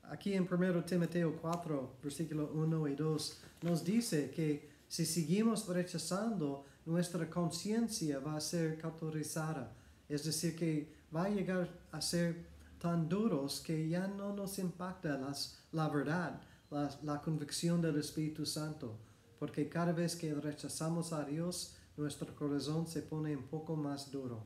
Aquí 0.03 0.35
en 0.35 0.47
1 0.49 0.85
Timoteo 0.85 1.35
4, 1.41 1.97
versículo 2.03 2.51
1 2.53 2.87
y 2.89 2.95
2, 2.95 3.37
nos 3.63 3.83
dice 3.83 4.29
que 4.29 4.69
si 4.87 5.03
seguimos 5.03 5.67
rechazando 5.67 6.63
nuestra 6.85 7.27
conciencia 7.27 8.19
va 8.19 8.35
a 8.37 8.41
ser 8.41 8.77
cauterizada, 8.77 9.73
es 10.07 10.23
decir, 10.23 10.55
que 10.55 10.93
va 11.13 11.23
a 11.23 11.29
llegar 11.29 11.67
a 11.91 11.99
ser 11.99 12.45
tan 12.79 13.09
duros 13.09 13.61
que 13.61 13.87
ya 13.87 14.07
no 14.07 14.33
nos 14.33 14.59
impacta 14.59 15.17
las, 15.17 15.59
la 15.71 15.89
verdad, 15.89 16.41
la, 16.69 16.89
la 17.03 17.21
convicción 17.21 17.81
del 17.81 17.97
Espíritu 17.97 18.45
Santo, 18.45 18.97
porque 19.39 19.69
cada 19.69 19.91
vez 19.91 20.15
que 20.15 20.33
rechazamos 20.33 21.13
a 21.13 21.23
Dios, 21.25 21.75
nuestro 21.97 22.35
corazón 22.35 22.87
se 22.87 23.01
pone 23.01 23.35
un 23.35 23.43
poco 23.43 23.75
más 23.75 24.11
duro. 24.11 24.43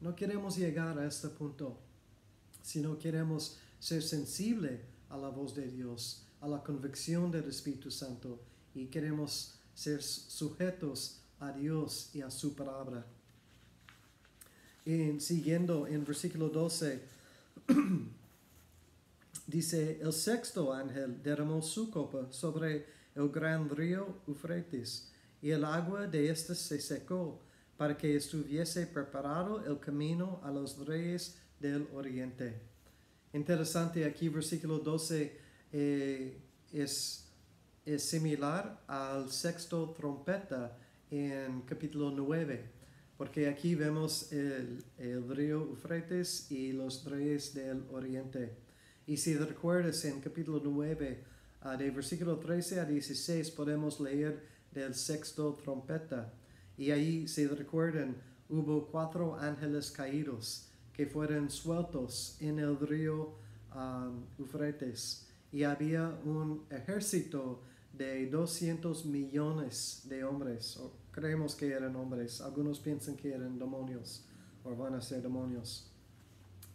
No 0.00 0.14
queremos 0.14 0.56
llegar 0.56 0.98
a 0.98 1.06
este 1.06 1.28
punto, 1.28 1.78
sino 2.62 2.98
queremos 2.98 3.58
ser 3.78 4.02
sensible 4.02 4.80
a 5.10 5.16
la 5.16 5.28
voz 5.28 5.54
de 5.54 5.66
Dios, 5.66 6.26
a 6.40 6.48
la 6.48 6.62
convicción 6.62 7.30
del 7.30 7.48
Espíritu 7.48 7.90
Santo 7.90 8.40
y 8.74 8.86
queremos 8.86 9.54
ser 9.74 10.02
sujetos 10.02 11.20
a 11.40 11.52
Dios 11.52 12.10
y 12.14 12.22
a 12.22 12.30
su 12.30 12.54
palabra. 12.54 13.04
Y 14.84 15.20
siguiendo 15.20 15.86
en 15.86 16.04
versículo 16.04 16.48
12, 16.48 17.02
dice, 19.46 20.00
el 20.00 20.12
sexto 20.12 20.72
ángel 20.72 21.22
derramó 21.22 21.62
su 21.62 21.90
copa 21.90 22.26
sobre 22.30 22.86
el 23.14 23.28
gran 23.28 23.68
río 23.68 24.20
Eufrates, 24.26 25.12
y 25.40 25.50
el 25.50 25.64
agua 25.64 26.06
de 26.06 26.30
éste 26.30 26.54
se 26.54 26.80
secó 26.80 27.40
para 27.76 27.96
que 27.96 28.16
estuviese 28.16 28.86
preparado 28.86 29.64
el 29.64 29.80
camino 29.80 30.40
a 30.44 30.50
los 30.50 30.78
reyes 30.86 31.38
del 31.58 31.88
oriente. 31.94 32.60
Interesante 33.32 34.04
aquí, 34.04 34.28
versículo 34.28 34.78
12 34.78 35.40
eh, 35.72 36.38
es, 36.72 37.26
es 37.84 38.04
similar 38.04 38.82
al 38.86 39.30
sexto 39.30 39.90
trompeta 39.90 40.76
en 41.10 41.62
capítulo 41.62 42.10
9, 42.10 42.81
porque 43.16 43.48
aquí 43.48 43.74
vemos 43.74 44.32
el, 44.32 44.82
río 45.28 45.62
Eufrates 45.62 46.50
y 46.50 46.72
los 46.72 47.04
reyes 47.04 47.54
del 47.54 47.84
oriente. 47.90 48.56
Y 49.06 49.16
si 49.16 49.36
recuerdas 49.36 50.04
en 50.04 50.20
capítulo 50.20 50.60
9, 50.64 51.24
uh, 51.64 51.76
de 51.76 51.90
versículo 51.90 52.38
13 52.38 52.80
a 52.80 52.84
16, 52.84 53.50
podemos 53.52 54.00
leer 54.00 54.42
del 54.72 54.94
sexto 54.94 55.58
trompeta. 55.62 56.32
Y 56.76 56.90
ahí, 56.90 57.28
si 57.28 57.46
recuerdan, 57.46 58.16
hubo 58.48 58.86
cuatro 58.86 59.36
ángeles 59.38 59.90
caídos 59.90 60.68
que 60.92 61.06
fueron 61.06 61.50
sueltos 61.50 62.36
en 62.40 62.58
el 62.58 62.78
río 62.78 63.34
um, 63.74 64.24
Eufrates. 64.38 65.28
Y 65.50 65.64
había 65.64 66.08
un 66.24 66.64
ejército 66.70 67.62
de 67.92 68.26
200 68.26 69.04
millones 69.04 70.02
de 70.04 70.24
hombres, 70.24 70.78
creemos 71.12 71.54
que 71.54 71.70
eran 71.70 71.94
hombres, 71.96 72.40
algunos 72.40 72.80
piensan 72.80 73.16
que 73.16 73.32
eran 73.32 73.58
demonios 73.58 74.24
o 74.64 74.74
van 74.74 74.94
a 74.94 75.00
ser 75.00 75.22
demonios. 75.22 75.90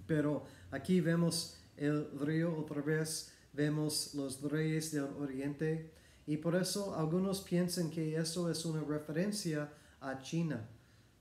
Pero 0.06 0.46
aquí 0.72 1.02
vemos 1.02 1.58
el 1.76 2.10
río 2.20 2.58
otra 2.58 2.82
vez, 2.82 3.34
vemos 3.54 4.14
los 4.14 4.42
reyes 4.42 4.92
del 4.92 5.06
oriente 5.20 5.92
y 6.26 6.38
por 6.38 6.56
eso 6.56 6.96
algunos 6.96 7.42
piensan 7.42 7.90
que 7.90 8.16
eso 8.16 8.50
es 8.50 8.66
una 8.66 8.84
referencia 8.84 9.74
a 10.00 10.20
China, 10.22 10.68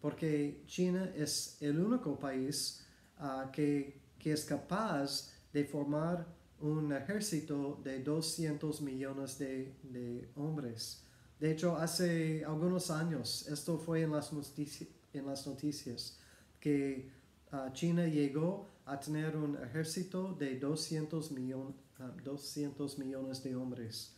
porque 0.00 0.62
China 0.66 1.10
es 1.16 1.56
el 1.60 1.80
único 1.80 2.18
país 2.18 2.84
uh, 3.18 3.50
que, 3.50 4.00
que 4.18 4.32
es 4.32 4.44
capaz 4.44 5.32
de 5.52 5.64
formar 5.64 6.26
un 6.60 6.92
ejército 6.92 7.80
de 7.82 8.02
200 8.02 8.80
millones 8.80 9.38
de, 9.38 9.74
de, 9.82 10.28
hombres. 10.36 11.05
De 11.38 11.50
hecho, 11.50 11.76
hace 11.76 12.44
algunos 12.44 12.90
años, 12.90 13.46
esto 13.48 13.78
fue 13.78 14.02
en 14.02 14.12
las, 14.12 14.32
notici 14.32 14.88
en 15.12 15.26
las 15.26 15.46
noticias, 15.46 16.18
que 16.60 17.10
uh, 17.52 17.72
China 17.72 18.06
llegó 18.06 18.68
a 18.86 18.98
tener 18.98 19.36
un 19.36 19.56
ejército 19.62 20.32
de 20.32 20.58
200, 20.58 21.30
millon, 21.32 21.74
uh, 21.98 22.22
200 22.24 22.98
millones 22.98 23.42
de 23.42 23.54
hombres. 23.54 24.12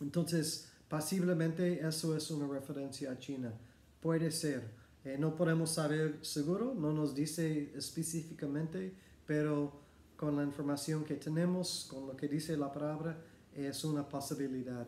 Entonces, 0.00 0.70
posiblemente 0.88 1.86
eso 1.86 2.16
es 2.16 2.30
una 2.30 2.46
referencia 2.46 3.10
a 3.10 3.18
China. 3.18 3.52
Puede 4.00 4.30
ser. 4.30 4.70
Eh, 5.04 5.16
no 5.18 5.34
podemos 5.34 5.70
saber 5.70 6.18
seguro, 6.22 6.74
no 6.74 6.92
nos 6.92 7.14
dice 7.14 7.72
específicamente, 7.74 8.94
pero 9.26 9.80
con 10.16 10.36
la 10.36 10.42
información 10.42 11.04
que 11.04 11.14
tenemos, 11.14 11.86
con 11.90 12.06
lo 12.06 12.16
que 12.16 12.28
dice 12.28 12.56
la 12.56 12.72
palabra, 12.72 13.18
es 13.54 13.84
una 13.84 14.08
posibilidad. 14.08 14.86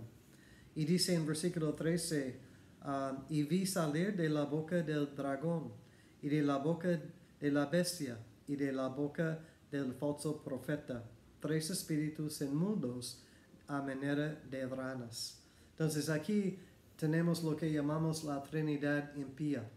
Y 0.75 0.85
dice 0.85 1.15
en 1.15 1.27
versículo 1.27 1.75
13, 1.75 2.39
um, 2.85 3.25
y 3.29 3.43
vi 3.43 3.67
salir 3.67 4.17
de 4.17 4.29
la 4.29 4.45
boca 4.45 4.83
del 4.83 5.15
dragón, 5.15 5.73
y 6.23 6.29
de 6.29 6.43
la 6.43 6.59
boca 6.59 7.01
de 7.41 7.51
la 7.51 7.67
bestia, 7.67 8.19
y 8.47 8.57
de 8.57 8.73
la 8.73 8.89
boca 8.89 9.41
del 9.71 9.95
falso 9.95 10.43
profeta, 10.43 11.05
tres 11.41 11.71
espíritus 11.71 12.41
inmundos 12.41 13.23
a 13.67 13.81
manera 13.81 14.41
de 14.51 14.67
ranas. 14.67 15.41
Entonces 15.73 16.09
aquí 16.09 16.59
tenemos 16.97 17.43
lo 17.43 17.57
que 17.57 17.73
llamamos 17.73 18.25
la 18.25 18.43
Trinidad 18.43 19.15
impía. 19.17 19.71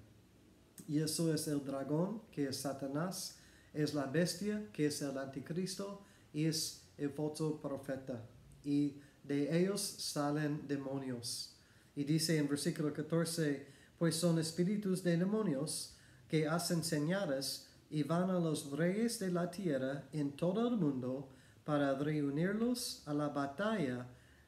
Y 0.88 1.00
eso 1.00 1.34
es 1.34 1.48
el 1.48 1.64
dragón, 1.64 2.22
que 2.32 2.48
es 2.50 2.58
Satanás, 2.58 3.38
es 3.74 3.94
la 3.94 4.08
bestia, 4.08 4.70
que 4.74 4.88
es 4.88 5.02
el 5.02 5.18
anticristo, 5.18 6.02
y 6.34 6.46
es 6.46 6.84
el 6.98 7.12
falso 7.12 7.62
profeta. 7.62 8.26
Y 8.64 8.98
de 9.24 9.58
ellos 9.58 9.82
salen 9.82 10.68
demonios. 10.68 11.56
Y 11.96 12.04
dice 12.04 12.38
en 12.38 12.48
versículo 12.48 12.94
14, 12.94 13.66
pues 13.98 14.16
son 14.16 14.40
espíritus 14.40 15.04
de 15.04 15.18
demonios 15.18 15.96
que 16.28 16.48
hacen 16.48 16.84
señales 16.84 17.68
y 17.90 18.04
van 18.04 18.30
a 18.30 18.40
los 18.40 18.72
reyes 18.72 19.20
de 19.20 19.32
la 19.32 19.52
tierra 19.52 20.04
en 20.12 20.32
todo 20.32 20.68
el 20.68 20.78
mundo 20.78 21.30
para 21.64 21.94
reunirlos 21.96 23.04
a 23.06 23.14
la 23.14 23.30
batalla 23.30 24.08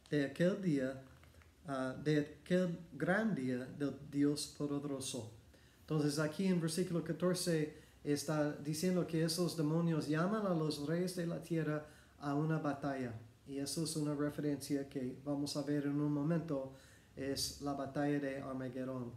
de 0.09 0.25
aquel 0.25 0.61
día, 0.61 1.01
uh, 1.67 2.01
de 2.03 2.39
aquel 2.41 2.79
gran 2.93 3.35
día 3.35 3.65
del 3.77 3.95
Dios 4.11 4.53
poderoso. 4.57 5.31
Entonces 5.81 6.17
aquí 6.17 6.47
en 6.47 6.59
versículo 6.59 7.03
14 7.03 7.77
está 8.03 8.51
diciendo 8.53 9.05
que 9.05 9.23
esos 9.23 9.55
demonios 9.55 10.07
llaman 10.07 10.45
a 10.45 10.53
los 10.53 10.85
reyes 10.87 11.15
de 11.15 11.27
la 11.27 11.41
tierra 11.41 11.85
a 12.19 12.33
una 12.33 12.57
batalla. 12.57 13.13
Y 13.47 13.59
eso 13.59 13.83
es 13.83 13.95
una 13.95 14.15
referencia 14.15 14.89
que 14.89 15.17
vamos 15.23 15.55
a 15.55 15.61
ver 15.61 15.85
en 15.85 15.99
un 15.99 16.11
momento, 16.11 16.73
es 17.15 17.61
la 17.61 17.73
batalla 17.73 18.19
de 18.19 18.41
Armageddon. 18.41 19.11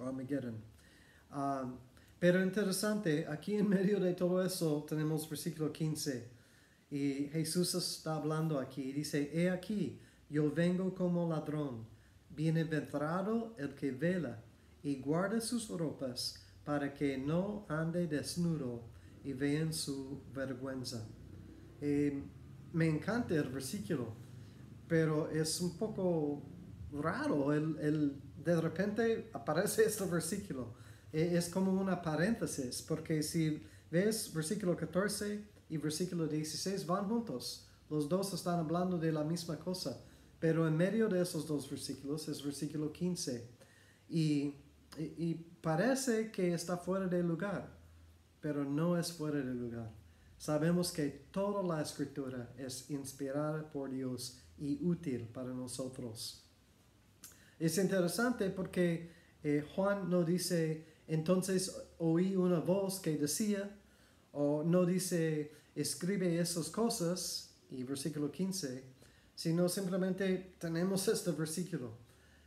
Armageddon. 0.00 0.56
Um, 1.32 1.76
pero 2.18 2.42
interesante, 2.42 3.26
aquí 3.28 3.54
en 3.54 3.68
medio 3.68 4.00
de 4.00 4.14
todo 4.14 4.44
eso 4.44 4.84
tenemos 4.88 5.28
versículo 5.28 5.72
15. 5.72 6.28
Y 6.90 7.28
Jesús 7.32 7.74
está 7.74 8.16
hablando 8.16 8.58
aquí. 8.58 8.92
Dice, 8.92 9.30
he 9.32 9.50
aquí, 9.50 10.00
yo 10.28 10.50
vengo 10.50 10.94
como 10.94 11.28
ladrón. 11.28 11.86
Bienaventurado 12.30 13.54
el 13.58 13.74
que 13.74 13.92
vela 13.92 14.42
y 14.82 15.00
guarda 15.00 15.40
sus 15.40 15.68
ropas 15.68 16.44
para 16.64 16.94
que 16.94 17.16
no 17.18 17.66
ande 17.68 18.06
desnudo 18.06 18.82
y 19.22 19.32
vean 19.32 19.72
su 19.72 20.22
vergüenza. 20.34 21.06
Eh, 21.80 22.22
me 22.74 22.86
encanta 22.86 23.34
el 23.34 23.48
versículo, 23.48 24.12
pero 24.86 25.30
es 25.30 25.60
un 25.62 25.78
poco 25.78 26.42
raro. 26.92 27.54
El, 27.54 27.78
el, 27.80 28.20
de 28.44 28.60
repente 28.60 29.30
aparece 29.32 29.84
este 29.86 30.04
versículo. 30.04 30.74
E, 31.12 31.36
es 31.38 31.48
como 31.48 31.72
una 31.72 32.02
paréntesis, 32.02 32.82
porque 32.82 33.22
si 33.22 33.62
ves 33.90 34.30
versículo 34.34 34.76
14 34.76 35.42
y 35.70 35.78
versículo 35.78 36.26
16 36.26 36.86
van 36.86 37.08
juntos. 37.08 37.66
Los 37.88 38.08
dos 38.08 38.34
están 38.34 38.58
hablando 38.58 38.98
de 38.98 39.12
la 39.12 39.24
misma 39.24 39.58
cosa, 39.58 39.98
pero 40.38 40.68
en 40.68 40.76
medio 40.76 41.08
de 41.08 41.22
esos 41.22 41.46
dos 41.46 41.70
versículos 41.70 42.28
es 42.28 42.44
versículo 42.44 42.92
15. 42.92 43.48
Y 44.10 44.54
y, 44.98 45.34
parece 45.60 46.30
que 46.30 46.54
está 46.54 46.76
fuera 46.76 47.06
de 47.06 47.22
lugar, 47.22 47.68
pero 48.40 48.64
no 48.64 48.98
es 48.98 49.12
fuera 49.12 49.38
de 49.38 49.54
lugar. 49.54 49.90
Sabemos 50.44 50.92
que 50.92 51.08
toda 51.30 51.62
la 51.62 51.80
escritura 51.80 52.52
es 52.58 52.90
inspirada 52.90 53.66
por 53.72 53.90
Dios 53.90 54.42
y 54.58 54.78
útil 54.84 55.26
para 55.28 55.48
nosotros. 55.48 56.44
Es 57.58 57.78
interesante 57.78 58.50
porque 58.50 59.10
eh, 59.42 59.66
Juan 59.74 60.10
no 60.10 60.22
dice, 60.22 60.84
entonces 61.08 61.74
oí 61.96 62.36
una 62.36 62.60
voz 62.60 63.00
que 63.00 63.16
decía, 63.16 63.74
o 64.32 64.62
no 64.62 64.84
dice, 64.84 65.50
escribe 65.74 66.38
esas 66.38 66.68
cosas, 66.68 67.54
y 67.70 67.82
versículo 67.82 68.30
15, 68.30 68.84
sino 69.34 69.66
simplemente 69.70 70.56
tenemos 70.58 71.08
este 71.08 71.30
versículo. 71.30 71.96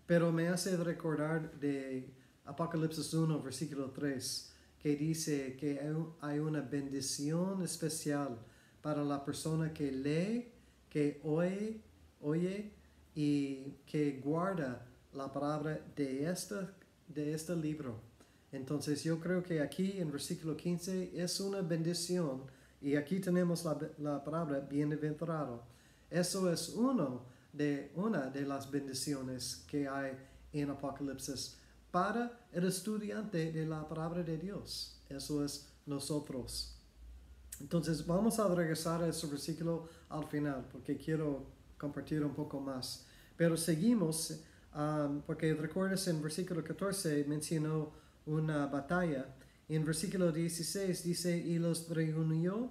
Pero 0.06 0.32
me 0.32 0.50
hace 0.50 0.78
recordar 0.78 1.52
de 1.60 2.14
Apocalipsis 2.46 3.12
1, 3.12 3.42
versículo 3.42 3.90
3, 3.90 4.47
que 4.80 4.96
dice 4.96 5.56
que 5.58 5.80
hay 6.22 6.40
una 6.40 6.62
bendición 6.62 7.62
especial 7.64 8.38
para 8.82 9.04
la 9.04 9.24
persona 9.24 9.74
que 9.74 9.92
lee, 9.92 10.52
que 10.90 11.20
oye, 11.24 11.82
oye 12.22 12.72
y 13.16 13.74
que 13.86 14.22
guarda 14.24 14.86
la 15.14 15.32
palabra 15.32 15.80
de, 15.96 16.30
esta, 16.30 16.74
de 17.08 17.34
este 17.34 17.56
libro. 17.56 18.00
Entonces 18.52 19.04
yo 19.04 19.20
creo 19.20 19.44
que 19.44 19.62
aquí 19.62 20.00
en 20.00 20.12
versículo 20.12 20.56
15 20.56 21.12
es 21.22 21.40
una 21.40 21.62
bendición 21.62 22.44
y 22.82 22.96
aquí 22.96 23.20
tenemos 23.20 23.66
la, 23.66 23.78
la 23.98 24.24
palabra 24.24 24.60
bienaventurado. 24.60 25.64
Eso 26.10 26.52
es 26.52 26.70
uno 26.70 27.26
de, 27.52 27.92
una 27.96 28.28
de 28.28 28.46
las 28.46 28.70
bendiciones 28.70 29.66
que 29.68 29.88
hay 29.88 30.14
en 30.54 30.70
Apocalipsis 30.70 31.58
para 31.92 32.48
el 32.52 32.66
estudiante 32.66 33.52
de 33.52 33.66
la 33.66 33.88
palabra 33.88 34.24
de 34.24 34.38
Dios. 34.38 35.02
Eso 35.10 35.44
es 35.44 35.70
nosotros. 35.86 36.76
Entonces 37.60 38.06
vamos 38.06 38.40
a 38.40 38.54
regresar 38.54 39.02
a 39.02 39.08
ese 39.08 39.28
versículo 39.28 39.90
al 40.10 40.28
final 40.28 40.68
porque 40.72 40.98
quiero 40.98 41.46
compartir 41.78 42.24
un 42.24 42.34
poco 42.34 42.60
más. 42.60 43.06
Pero 43.36 43.58
seguimos 43.58 44.40
um, 44.76 45.22
porque 45.22 45.54
recuerdas 45.54 46.08
en 46.08 46.22
versículo 46.22 46.64
14 46.64 47.26
mencionó 47.28 47.92
una 48.26 48.68
batalla. 48.68 49.34
En 49.70 49.84
versículo 49.84 50.32
16 50.32 51.04
dice, 51.04 51.38
y 51.38 51.60
los 51.60 51.90
reunió, 51.90 52.70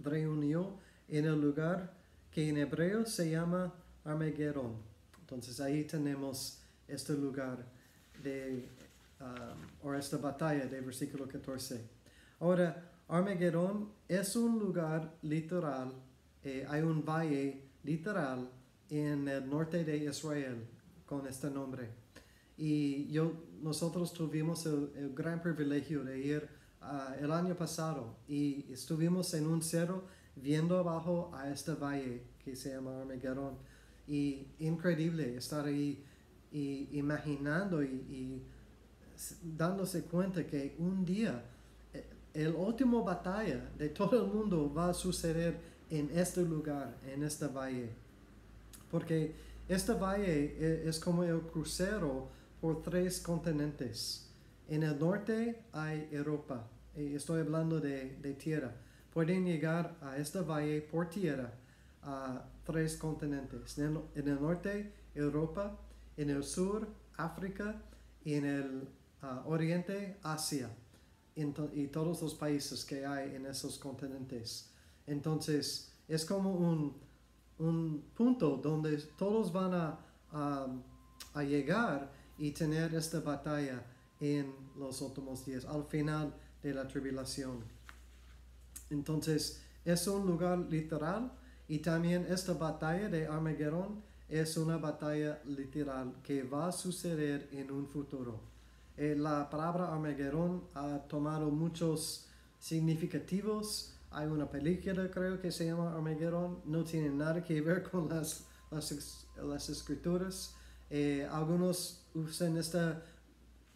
reunió 0.00 0.78
en 1.08 1.26
el 1.26 1.40
lugar 1.40 1.94
que 2.30 2.48
en 2.48 2.58
hebreo 2.58 3.06
se 3.06 3.30
llama 3.30 3.72
Armageddon. 4.04 4.74
Entonces 5.20 5.60
ahí 5.60 5.84
tenemos 5.84 6.60
este 6.86 7.12
lugar 7.12 7.64
de 8.22 8.68
um, 9.20 9.88
o 9.88 9.94
esta 9.94 10.16
batalla 10.16 10.66
de 10.66 10.80
versículo 10.80 11.26
14. 11.26 11.80
Ahora, 12.40 12.90
Armagedón 13.08 13.90
es 14.06 14.36
un 14.36 14.58
lugar 14.58 15.14
literal, 15.22 15.92
eh, 16.42 16.66
hay 16.68 16.82
un 16.82 17.04
valle 17.04 17.62
literal 17.82 18.50
en 18.90 19.26
el 19.28 19.48
norte 19.48 19.84
de 19.84 19.96
Israel 19.96 20.66
con 21.06 21.26
este 21.26 21.50
nombre. 21.50 21.88
Y 22.56 23.10
yo, 23.10 23.32
nosotros 23.62 24.12
tuvimos 24.12 24.66
el, 24.66 24.90
el 24.96 25.14
gran 25.14 25.40
privilegio 25.40 26.04
de 26.04 26.18
ir 26.18 26.48
uh, 26.82 27.22
el 27.22 27.32
año 27.32 27.54
pasado 27.54 28.16
y 28.28 28.70
estuvimos 28.72 29.32
en 29.34 29.46
un 29.46 29.62
cerro 29.62 30.04
viendo 30.36 30.78
abajo 30.78 31.30
a 31.34 31.50
este 31.50 31.72
valle 31.72 32.22
que 32.44 32.56
se 32.56 32.70
llama 32.70 33.00
Armagedón. 33.00 33.56
Y 34.06 34.48
increíble 34.58 35.36
estar 35.36 35.66
ahí 35.66 36.04
y 36.52 36.88
imaginando 36.92 37.82
y, 37.82 37.86
y 37.86 38.42
dándose 39.42 40.04
cuenta 40.04 40.46
que 40.46 40.74
un 40.78 41.04
día 41.04 41.42
eh, 41.92 42.04
el 42.34 42.54
último 42.54 43.04
batalla 43.04 43.70
de 43.76 43.88
todo 43.88 44.24
el 44.24 44.32
mundo 44.32 44.72
va 44.72 44.90
a 44.90 44.94
suceder 44.94 45.58
en 45.90 46.10
este 46.14 46.42
lugar, 46.42 46.96
en 47.06 47.22
este 47.22 47.46
valle. 47.46 47.90
Porque 48.90 49.34
este 49.68 49.92
valle 49.92 50.56
e, 50.58 50.88
es 50.88 50.98
como 50.98 51.24
el 51.24 51.40
crucero 51.40 52.28
por 52.60 52.82
tres 52.82 53.20
continentes. 53.20 54.28
En 54.68 54.82
el 54.82 54.98
norte 54.98 55.62
hay 55.72 56.08
Europa, 56.12 56.66
estoy 56.94 57.40
hablando 57.40 57.80
de, 57.80 58.16
de 58.16 58.34
tierra. 58.34 58.74
Pueden 59.12 59.44
llegar 59.46 59.96
a 60.02 60.18
este 60.18 60.40
valle 60.40 60.82
por 60.82 61.08
tierra 61.08 61.52
a 62.02 62.44
tres 62.64 62.96
continentes. 62.96 63.78
En 63.78 64.28
el, 64.28 64.40
norte, 64.40 64.92
Europa, 65.14 65.76
en 66.18 66.30
el 66.30 66.44
sur, 66.44 66.86
África, 67.16 67.80
y 68.24 68.34
en 68.34 68.44
el 68.44 68.88
uh, 69.22 69.48
oriente, 69.50 70.18
Asia, 70.22 70.68
y 71.72 71.86
todos 71.86 72.20
los 72.20 72.34
países 72.34 72.84
que 72.84 73.06
hay 73.06 73.36
en 73.36 73.46
esos 73.46 73.78
continentes. 73.78 74.70
Entonces, 75.06 75.92
es 76.08 76.24
como 76.24 76.52
un, 76.52 76.96
un 77.58 78.02
punto 78.14 78.56
donde 78.56 78.96
todos 79.16 79.52
van 79.52 79.72
a, 79.72 79.98
a, 81.34 81.42
llegar 81.44 82.10
y 82.36 82.50
tener 82.50 82.92
esta 82.94 83.20
batalla 83.20 83.84
en 84.20 84.52
los 84.76 85.00
últimos 85.00 85.46
días, 85.46 85.64
al 85.64 85.84
final 85.84 86.34
de 86.60 86.74
la 86.74 86.88
tribulación. 86.88 87.62
Entonces, 88.90 89.62
es 89.84 90.08
un 90.08 90.26
lugar 90.26 90.58
literal 90.58 91.32
y 91.68 91.78
también 91.78 92.26
esta 92.28 92.54
batalla 92.54 93.08
de 93.08 93.28
Armagedón 93.28 94.02
es 94.28 94.56
una 94.56 94.76
batalla 94.76 95.40
literal 95.46 96.14
que 96.22 96.42
va 96.42 96.68
a 96.68 96.72
suceder 96.72 97.48
en 97.52 97.70
un 97.70 97.86
futuro. 97.86 98.40
Eh, 98.96 99.14
la 99.16 99.48
palabra 99.48 99.92
Armagedón 99.92 100.64
ha 100.74 100.98
tomado 101.08 101.50
muchos 101.50 102.28
significativos 102.58 103.98
hay 104.10 104.26
una 104.26 104.50
película, 104.50 105.10
creo 105.10 105.40
que 105.40 105.52
se 105.52 105.66
llama 105.66 105.92
Armageddon. 105.92 106.62
No 106.64 106.84
tiene 106.84 107.10
nada 107.10 107.42
que 107.42 107.60
ver 107.60 107.82
con 107.82 108.08
las, 108.08 108.46
las, 108.70 109.68
escrituras. 109.68 110.54
Eh, 110.88 111.28
algunos 111.30 112.06
usan 112.14 112.56
esta 112.56 113.02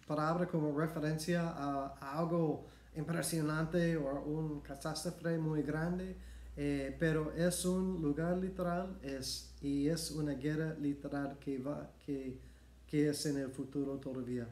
palabra 0.07 0.47
como 0.47 0.77
referencia 0.79 1.49
a, 1.49 2.19
algo 2.19 2.67
impresionante 2.97 3.97
o 3.97 4.23
un 4.23 4.61
catástrofe 4.61 5.37
muy 5.39 5.63
grande. 5.63 6.17
Eh, 6.57 6.95
pero 6.99 7.33
es 7.33 7.65
un 7.65 8.03
lugar 8.03 8.37
literal 8.37 8.99
es, 9.03 9.55
y 9.63 9.89
es 9.89 10.11
una 10.11 10.35
guerra 10.35 10.77
literal 10.79 11.39
que, 11.39 11.59
va, 11.59 11.91
que, 12.05 12.39
que 12.87 13.09
es 13.09 13.25
en 13.27 13.39
el 13.39 13.51
futuro 13.51 13.97
todavía. 13.97 14.47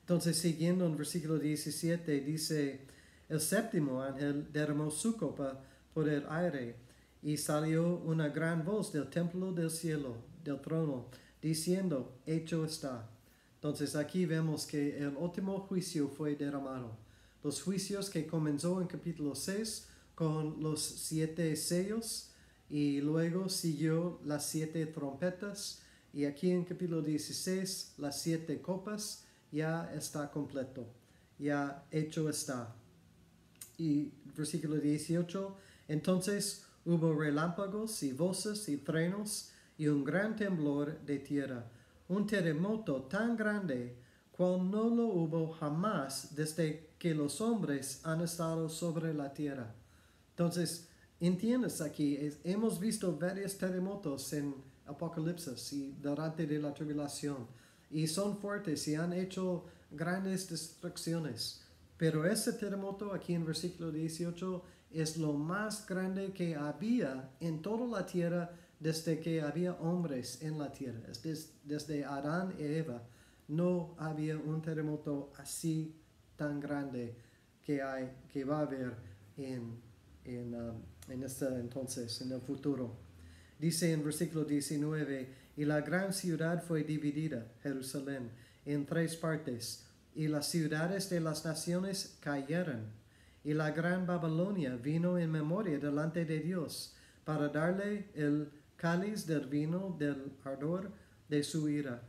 Entonces, 0.00 0.36
siguiendo 0.36 0.86
en 0.86 0.96
versículo 0.96 1.38
17, 1.38 2.20
dice, 2.20 2.80
el 3.28 3.40
séptimo 3.40 4.02
ángel 4.02 4.52
derramó 4.52 4.90
su 4.90 5.16
copa 5.16 5.60
por 5.92 6.08
el 6.08 6.24
aire 6.28 6.76
y 7.22 7.36
salió 7.38 7.96
una 8.00 8.28
gran 8.28 8.64
voz 8.64 8.92
del 8.92 9.08
templo 9.08 9.50
del 9.52 9.70
cielo, 9.70 10.16
del 10.44 10.60
trono, 10.60 11.06
diciendo, 11.40 12.18
hecho 12.26 12.64
está. 12.64 13.08
Entonces 13.54 13.96
aquí 13.96 14.26
vemos 14.26 14.66
que 14.66 14.98
el 14.98 15.16
último 15.16 15.58
juicio 15.60 16.08
fue 16.08 16.36
derramado. 16.36 16.98
Los 17.42 17.62
juicios 17.62 18.10
que 18.10 18.26
comenzó 18.26 18.82
en 18.82 18.86
capítulo 18.86 19.34
6 19.34 19.88
con 20.14 20.62
los 20.62 20.80
siete 20.80 21.54
sellos 21.56 22.30
y 22.68 23.00
luego 23.00 23.48
siguió 23.48 24.20
las 24.24 24.46
siete 24.46 24.86
trompetas 24.86 25.82
y 26.12 26.24
aquí 26.24 26.50
en 26.50 26.64
capítulo 26.64 27.02
16 27.02 27.94
las 27.98 28.20
siete 28.20 28.60
copas 28.60 29.24
ya 29.50 29.92
está 29.94 30.30
completo, 30.30 30.86
ya 31.38 31.86
hecho 31.90 32.28
está 32.28 32.74
y 33.78 34.12
versículo 34.36 34.76
18, 34.76 35.56
entonces 35.88 36.66
hubo 36.84 37.14
relámpagos 37.14 38.02
y 38.02 38.12
voces 38.12 38.68
y 38.68 38.76
frenos 38.76 39.50
y 39.76 39.88
un 39.88 40.04
gran 40.04 40.36
temblor 40.36 41.00
de 41.00 41.18
tierra, 41.18 41.64
un 42.08 42.26
terremoto 42.26 43.02
tan 43.02 43.36
grande 43.36 43.96
cual 44.30 44.70
no 44.70 44.88
lo 44.88 45.06
hubo 45.06 45.52
jamás 45.52 46.34
desde 46.34 46.90
que 46.98 47.14
los 47.14 47.40
hombres 47.40 48.00
han 48.04 48.20
estado 48.20 48.68
sobre 48.68 49.14
la 49.14 49.32
tierra. 49.32 49.74
Entonces, 50.34 50.88
entiendes 51.20 51.80
aquí, 51.80 52.18
hemos 52.42 52.80
visto 52.80 53.16
varios 53.16 53.56
terremotos 53.56 54.32
en 54.32 54.54
Apocalipsis 54.86 55.72
y 55.72 55.92
durante 55.92 56.46
la 56.58 56.74
tribulación, 56.74 57.46
y 57.90 58.08
son 58.08 58.36
fuertes 58.38 58.88
y 58.88 58.96
han 58.96 59.12
hecho 59.12 59.64
grandes 59.90 60.48
destrucciones. 60.48 61.62
Pero 61.96 62.26
ese 62.26 62.52
terremoto 62.54 63.14
aquí 63.14 63.34
en 63.34 63.46
versículo 63.46 63.92
18 63.92 64.64
es 64.90 65.16
lo 65.16 65.32
más 65.32 65.86
grande 65.86 66.32
que 66.32 66.56
había 66.56 67.30
en 67.40 67.62
toda 67.62 67.86
la 67.86 68.04
tierra 68.04 68.50
desde 68.80 69.20
que 69.20 69.40
había 69.40 69.74
hombres 69.74 70.42
en 70.42 70.58
la 70.58 70.72
tierra. 70.72 71.00
Desde, 71.62 72.04
Adán 72.04 72.54
y 72.58 72.64
Eva 72.64 73.02
no 73.48 73.94
había 73.98 74.36
un 74.36 74.60
terremoto 74.60 75.32
así 75.36 75.94
tan 76.36 76.58
grande 76.58 77.16
que, 77.62 77.80
hay, 77.80 78.10
que 78.32 78.44
va 78.44 78.58
a 78.58 78.62
haber 78.62 78.96
en, 79.36 79.80
en, 80.24 80.54
um, 80.54 80.82
en 81.08 81.22
este 81.22 81.46
entonces, 81.46 82.20
en 82.20 82.32
el 82.32 82.40
futuro. 82.40 82.96
Dice 83.58 83.92
en 83.92 84.04
versículo 84.04 84.44
19, 84.44 85.28
y 85.56 85.64
la 85.64 85.80
gran 85.80 86.12
ciudad 86.12 86.62
fue 86.62 86.82
dividida, 86.82 87.46
Jerusalén, 87.62 88.30
en 88.64 88.86
tres 88.86 89.16
partes 89.16 89.84
y 90.14 90.28
las 90.28 90.48
ciudades 90.48 91.10
de 91.10 91.20
las 91.20 91.44
naciones 91.44 92.16
cayeron, 92.20 92.86
y 93.42 93.52
la 93.52 93.72
gran 93.72 94.06
Babilonia 94.06 94.76
vino 94.76 95.18
en 95.18 95.30
memoria 95.30 95.78
delante 95.78 96.24
de 96.24 96.40
Dios, 96.40 96.94
para 97.24 97.48
darle 97.48 98.08
el 98.14 98.50
cáliz 98.76 99.26
del 99.26 99.46
vino 99.46 99.94
del 99.98 100.32
ardor 100.44 100.92
de 101.28 101.42
su 101.42 101.68
ira. 101.68 102.02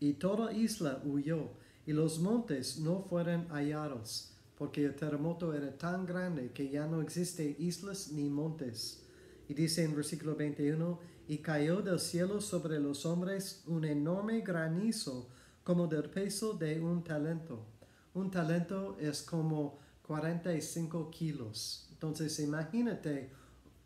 Y 0.00 0.14
toda 0.14 0.52
isla 0.52 1.00
huyó, 1.04 1.50
y 1.86 1.92
los 1.92 2.18
montes 2.18 2.78
no 2.78 3.02
fueron 3.02 3.46
hallados, 3.48 4.31
porque 4.62 4.84
el 4.84 4.94
terremoto 4.94 5.52
era 5.54 5.76
tan 5.76 6.06
grande 6.06 6.52
que 6.52 6.68
ya 6.68 6.86
no 6.86 7.02
existe 7.02 7.56
islas 7.58 8.12
ni 8.12 8.30
montes. 8.30 9.02
Y 9.48 9.54
dice 9.54 9.82
en 9.82 9.96
versículo 9.96 10.36
21, 10.36 11.00
y 11.26 11.38
cayó 11.38 11.82
del 11.82 11.98
cielo 11.98 12.40
sobre 12.40 12.78
los 12.78 13.04
hombres 13.04 13.64
un 13.66 13.84
enorme 13.84 14.40
granizo, 14.40 15.28
como 15.64 15.88
del 15.88 16.08
peso 16.10 16.52
de 16.52 16.80
un 16.80 17.02
talento. 17.02 17.66
Un 18.14 18.30
talento 18.30 18.96
es 19.00 19.22
como 19.22 19.80
45 20.02 21.10
kilos. 21.10 21.88
Entonces 21.90 22.38
imagínate 22.38 23.32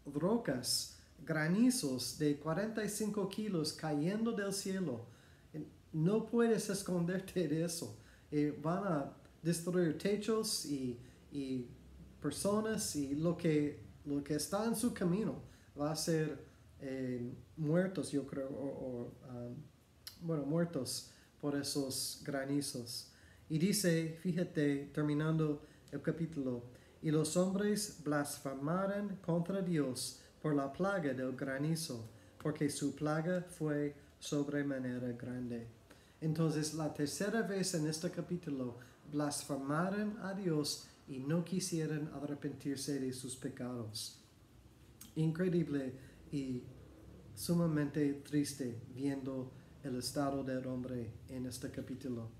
rocas, 0.04 0.98
granizos 1.24 2.18
de 2.18 2.38
45 2.38 3.30
kilos 3.30 3.72
cayendo 3.72 4.32
del 4.32 4.52
cielo. 4.52 5.06
No 5.94 6.26
puedes 6.26 6.68
esconderte 6.68 7.48
de 7.48 7.64
eso. 7.64 7.96
Eh, 8.30 8.54
van 8.62 8.84
a 8.84 9.25
destruir 9.46 9.96
techos 9.96 10.66
y, 10.66 10.98
personas 12.20 12.96
y 12.96 13.14
lo 13.14 13.36
que, 13.36 13.78
lo 14.04 14.24
que 14.24 14.34
está 14.34 14.64
en 14.64 14.74
su 14.74 14.92
camino 14.92 15.42
va 15.78 15.92
a 15.92 15.96
ser 15.96 16.44
eh, 16.80 17.32
muertos, 17.56 18.10
yo 18.10 18.26
creo, 18.26 18.48
o, 18.48 19.12
um, 19.28 19.54
bueno, 20.22 20.44
muertos 20.44 21.12
por 21.40 21.54
esos 21.54 22.22
granizos. 22.24 23.12
Y 23.48 23.58
dice, 23.58 24.18
fíjate, 24.20 24.90
terminando 24.92 25.62
el 25.92 26.02
capítulo, 26.02 26.64
y 27.00 27.12
los 27.12 27.36
hombres 27.36 28.00
blasfemaron 28.02 29.16
contra 29.16 29.62
Dios 29.62 30.20
por 30.42 30.56
la 30.56 30.72
plaga 30.72 31.12
del 31.14 31.36
granizo, 31.36 32.08
porque 32.42 32.68
su 32.68 32.96
plaga 32.96 33.42
fue 33.42 33.94
sobremanera 34.18 35.12
grande. 35.12 35.68
Entonces, 36.20 36.74
la 36.74 36.92
tercera 36.92 37.42
vez 37.42 37.74
en 37.74 37.86
este 37.86 38.10
capítulo, 38.10 38.78
blasfemaron 39.10 40.18
a 40.22 40.34
Dios 40.34 40.88
y 41.08 41.18
no 41.18 41.44
quisieron 41.44 42.10
arrepentirse 42.14 42.98
de 42.98 43.12
sus 43.12 43.36
pecados. 43.36 44.20
Increíble 45.14 45.94
y 46.32 46.62
sumamente 47.34 48.14
triste 48.14 48.82
viendo 48.94 49.52
el 49.82 49.96
estado 49.96 50.42
del 50.42 50.66
hombre 50.66 51.12
en 51.28 51.46
este 51.46 51.70
capítulo. 51.70 52.30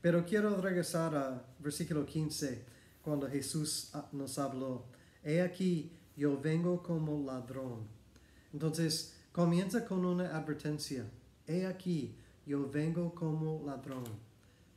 Pero 0.00 0.24
quiero 0.24 0.60
regresar 0.60 1.14
a 1.14 1.46
versículo 1.58 2.04
15, 2.04 2.64
cuando 3.02 3.28
Jesús 3.28 3.90
ah, 3.94 4.08
nos 4.12 4.38
habló, 4.38 4.86
He 5.22 5.40
aquí, 5.42 5.92
yo 6.16 6.40
vengo 6.40 6.82
como 6.82 7.22
ladrón. 7.24 7.86
Entonces, 8.52 9.18
comienza 9.32 9.84
con 9.84 10.04
una 10.04 10.36
advertencia. 10.36 11.04
He 11.46 11.66
aquí, 11.66 12.16
yo 12.46 12.70
vengo 12.70 13.14
como 13.14 13.62
ladrón. 13.64 14.04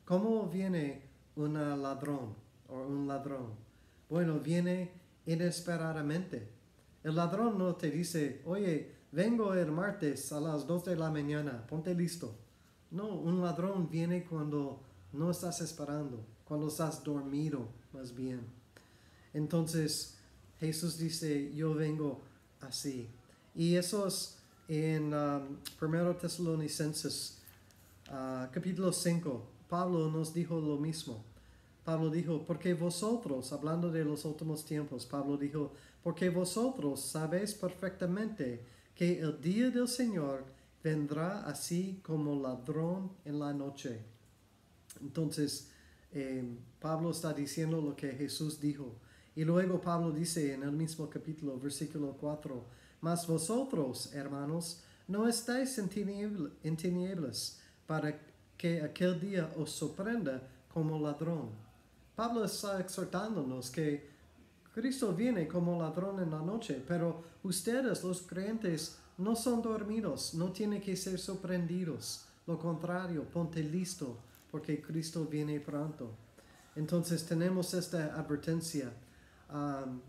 ¿Cómo 0.06 0.50
viene 0.50 1.03
un 1.36 1.54
ladrón 1.54 2.36
o 2.70 2.82
un 2.82 3.08
ladrón? 3.08 3.48
Bueno, 4.10 4.40
viene 4.40 4.92
inesperadamente. 5.26 6.48
El 7.04 7.16
ladrón 7.16 7.58
no 7.58 7.76
te 7.76 7.92
dice, 7.92 8.42
oye, 8.46 8.96
vengo 9.12 9.54
el 9.54 9.72
martes 9.72 10.32
a 10.32 10.40
las 10.40 10.66
2 10.66 10.86
de 10.86 10.96
la 10.96 11.12
mañana, 11.12 11.66
ponte 11.68 11.94
listo. 11.94 12.36
No, 12.92 13.08
un 13.08 13.42
ladrón 13.42 13.90
viene 13.90 14.24
cuando 14.24 14.82
no 15.12 15.32
estás 15.32 15.62
esperando, 15.62 16.26
cuando 16.46 16.68
estás 16.68 17.04
dormido 17.04 17.68
más 17.92 18.14
bien. 18.16 18.42
Entonces 19.34 20.18
Jesús 20.60 20.98
dice, 20.98 21.54
yo 21.54 21.74
vengo 21.74 22.22
así. 22.62 23.10
Y 23.56 23.76
eso 23.76 24.08
es 24.08 24.38
en 24.68 25.14
1 25.14 25.60
um, 25.82 26.18
Tesalonicenses 26.18 27.40
uh, 28.10 28.52
capítulo 28.52 28.92
5. 28.92 29.53
Pablo 29.74 30.08
nos 30.12 30.36
dijo 30.36 30.62
lo 30.62 30.78
mismo. 30.78 31.24
Pablo 31.84 32.12
dijo, 32.12 32.46
porque 32.46 32.76
vosotros, 32.76 33.52
hablando 33.52 33.90
de 33.90 34.06
los 34.06 34.24
últimos 34.24 34.64
tiempos, 34.64 35.08
Pablo 35.08 35.36
dijo, 35.36 35.74
porque 36.04 36.30
vosotros 36.30 37.02
sabéis 37.02 37.56
perfectamente 37.56 38.64
que 38.94 39.20
el 39.20 39.42
día 39.42 39.72
del 39.72 39.88
Señor 39.88 40.46
vendrá 40.84 41.40
así 41.48 42.00
como 42.04 42.40
ladrón 42.40 43.14
en 43.26 43.40
la 43.40 43.52
noche. 43.52 44.00
Entonces, 45.02 45.72
eh, 46.12 46.44
Pablo 46.80 47.10
está 47.10 47.34
diciendo 47.34 47.82
lo 47.82 47.96
que 47.96 48.12
Jesús 48.12 48.60
dijo. 48.60 48.94
Y 49.36 49.44
luego 49.44 49.82
Pablo 49.82 50.12
dice 50.12 50.54
en 50.54 50.62
el 50.62 50.72
mismo 50.72 51.10
capítulo, 51.10 51.58
versículo 51.58 52.16
4, 52.22 52.64
mas 53.02 53.26
vosotros, 53.26 54.14
hermanos, 54.14 54.84
no 55.08 55.28
estáis 55.28 55.80
en, 55.80 55.90
tinieblas 56.78 57.60
para 57.88 58.33
que 58.64 58.82
aquel 58.82 59.20
día 59.20 59.52
os 59.58 59.72
sorprenda 59.72 60.42
como 60.74 60.98
ladrón. 60.98 61.50
Pablo 62.16 62.46
está 62.46 62.80
exhortándonos 62.80 63.70
que 63.70 64.08
Cristo 64.74 65.12
viene 65.14 65.50
como 65.50 65.78
ladrón 65.78 66.22
en 66.22 66.32
la 66.32 66.40
noche, 66.40 66.82
pero 66.88 67.26
ustedes, 67.44 68.06
los 68.06 68.22
creyentes, 68.22 69.00
no 69.18 69.36
son 69.36 69.62
dormidos, 69.62 70.34
no 70.36 70.54
tienen 70.54 70.80
que 70.80 70.96
ser 70.96 71.20
sorprendidos. 71.20 72.24
Lo 72.48 72.58
contrario, 72.58 73.26
ponte 73.26 73.62
listo, 73.62 74.18
porque 74.50 74.82
Cristo 74.82 75.26
viene 75.26 75.60
pronto. 75.60 76.12
Entonces 76.78 77.26
tenemos 77.26 77.74
esta 77.74 78.16
advertencia 78.16 78.94
um, 79.52 80.00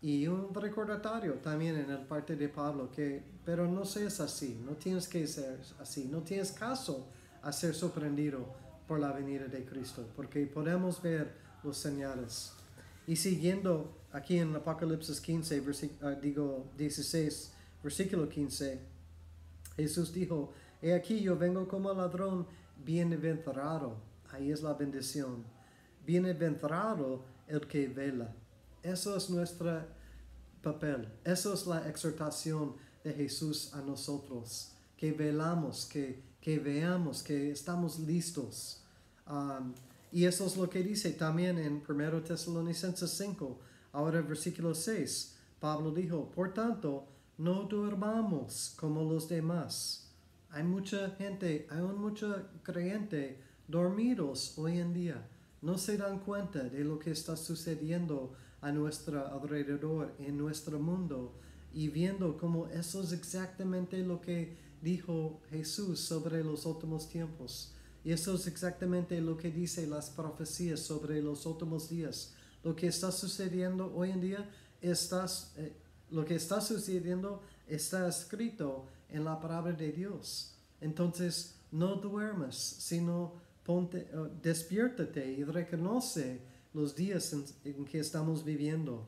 y 0.00 0.28
un 0.28 0.54
recordatorio 0.54 1.34
también 1.42 1.74
en 1.74 1.90
el 1.90 2.06
parte 2.06 2.36
de 2.36 2.48
Pablo, 2.48 2.88
que, 2.88 3.20
pero 3.44 3.66
no 3.66 3.84
seas 3.84 4.20
así, 4.20 4.62
no 4.64 4.76
tienes 4.76 5.08
que 5.08 5.26
ser 5.26 5.58
así, 5.80 6.04
no 6.04 6.20
tienes 6.20 6.52
caso 6.52 7.08
a 7.42 7.52
ser 7.52 7.74
sorprendido 7.74 8.46
por 8.86 8.98
la 8.98 9.12
venida 9.12 9.46
de 9.46 9.64
Cristo, 9.64 10.06
porque 10.16 10.46
podemos 10.46 11.00
ver 11.00 11.32
los 11.62 11.76
señales. 11.76 12.52
Y 13.06 13.16
siguiendo 13.16 13.96
aquí 14.12 14.38
en 14.38 14.54
Apocalipsis 14.54 15.20
15, 15.20 15.62
ah, 16.02 16.10
digo 16.12 16.70
16, 16.76 17.52
versículo 17.82 18.28
15, 18.28 18.80
Jesús 19.76 20.12
dijo, 20.12 20.52
He 20.82 20.94
aquí 20.94 21.20
yo 21.20 21.36
vengo 21.36 21.68
como 21.68 21.92
ladrón, 21.92 22.46
bienaventurado, 22.84 23.96
ahí 24.32 24.50
es 24.50 24.62
la 24.62 24.74
bendición, 24.74 25.44
bienaventurado 26.04 27.24
el 27.46 27.66
que 27.66 27.86
vela. 27.88 28.34
Eso 28.82 29.16
es 29.16 29.28
nuestro 29.28 29.82
papel, 30.62 31.08
eso 31.24 31.52
es 31.52 31.66
la 31.66 31.88
exhortación 31.88 32.76
de 33.04 33.12
Jesús 33.12 33.72
a 33.74 33.80
nosotros, 33.82 34.72
que 34.96 35.12
velamos, 35.12 35.86
que, 35.86 36.22
que 36.40 36.58
veamos, 36.58 37.22
que 37.22 37.50
estamos 37.50 37.98
listos. 37.98 38.82
Um, 39.26 39.72
y 40.12 40.24
eso 40.24 40.46
es 40.46 40.56
lo 40.56 40.68
que 40.68 40.82
dice 40.82 41.10
también 41.12 41.58
en 41.58 41.82
1 41.86 42.22
Tesalonicenses 42.22 43.10
5, 43.10 43.58
ahora 43.92 44.20
versículo 44.22 44.74
6. 44.74 45.36
Pablo 45.60 45.92
dijo, 45.92 46.30
por 46.30 46.52
tanto, 46.52 47.06
no 47.38 47.64
durmamos 47.64 48.74
como 48.76 49.04
los 49.04 49.28
demás 49.28 50.10
hay 50.52 50.64
mucha 50.64 51.10
gente, 51.10 51.66
hay 51.70 51.80
un 51.80 52.00
mucho 52.00 52.48
creyente 52.62 53.38
dormidos 53.68 54.54
hoy 54.58 54.78
en 54.78 54.92
día. 54.92 55.28
No 55.62 55.78
se 55.78 55.96
dan 55.96 56.18
cuenta 56.20 56.64
de 56.64 56.82
lo 56.82 56.98
que 56.98 57.12
está 57.12 57.36
sucediendo 57.36 58.34
a 58.60 58.72
nuestro 58.72 59.28
alrededor, 59.28 60.14
en 60.18 60.36
nuestro 60.36 60.80
mundo, 60.80 61.34
y 61.72 61.88
viendo 61.88 62.36
cómo 62.36 62.66
eso 62.66 63.00
es 63.02 63.12
exactamente 63.12 63.98
lo 63.98 64.20
que 64.20 64.56
dijo 64.80 65.40
Jesús 65.50 66.00
sobre 66.00 66.42
los 66.42 66.66
últimos 66.66 67.08
tiempos. 67.08 67.72
Y 68.04 68.12
eso 68.12 68.34
es 68.34 68.46
exactamente 68.46 69.20
lo 69.20 69.36
que 69.36 69.50
dice 69.50 69.86
las 69.86 70.10
profecías 70.10 70.80
sobre 70.80 71.20
los 71.20 71.44
últimos 71.46 71.88
días. 71.88 72.32
Lo 72.62 72.74
que 72.74 72.86
está 72.86 73.12
sucediendo 73.12 73.92
hoy 73.94 74.10
en 74.10 74.20
día, 74.20 74.50
estás, 74.80 75.52
eh, 75.56 75.72
lo 76.10 76.24
que 76.24 76.34
está 76.34 76.60
sucediendo 76.60 77.42
está 77.68 78.08
escrito 78.08 78.86
en 79.08 79.24
la 79.24 79.38
palabra 79.38 79.72
de 79.72 79.92
Dios. 79.92 80.54
Entonces, 80.80 81.56
no 81.70 81.96
duermas, 81.96 82.56
sino 82.56 83.34
uh, 83.66 83.88
despiértate 84.42 85.32
y 85.32 85.44
reconoce 85.44 86.40
los 86.72 86.94
días 86.94 87.32
en, 87.32 87.84
que 87.84 88.00
estamos 88.00 88.44
viviendo. 88.44 89.06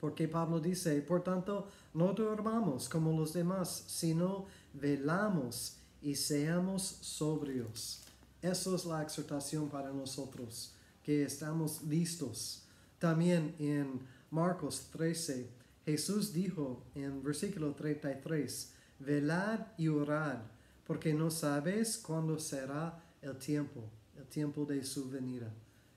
Porque 0.00 0.28
Pablo 0.28 0.60
dice, 0.60 1.00
por 1.02 1.22
tanto, 1.22 1.68
no 1.92 2.12
durmamos 2.12 2.88
como 2.88 3.18
los 3.18 3.32
demás, 3.32 3.84
sino 3.88 4.46
velamos 4.80 5.76
y 6.00 6.14
seamos 6.14 6.82
sobrios. 6.82 8.02
Eso 8.40 8.76
es 8.76 8.84
la 8.84 9.02
exhortación 9.02 9.68
para 9.68 9.92
nosotros, 9.92 10.72
que 11.02 11.24
estamos 11.24 11.82
listos. 11.82 12.62
También 12.98 13.54
en 13.58 14.00
Marcos 14.30 14.88
13, 14.92 15.48
Jesús 15.84 16.32
dijo 16.32 16.82
en 16.94 17.22
versículo 17.22 17.74
33, 17.74 18.72
velad 19.00 19.60
y 19.76 19.88
orad, 19.88 20.38
porque 20.86 21.14
no 21.14 21.30
sabes 21.30 21.98
cuándo 21.98 22.38
será 22.38 23.02
el 23.22 23.36
tiempo, 23.38 23.82
el 24.16 24.26
tiempo 24.26 24.64
de 24.64 24.84
su 24.84 25.08
venida. 25.08 25.52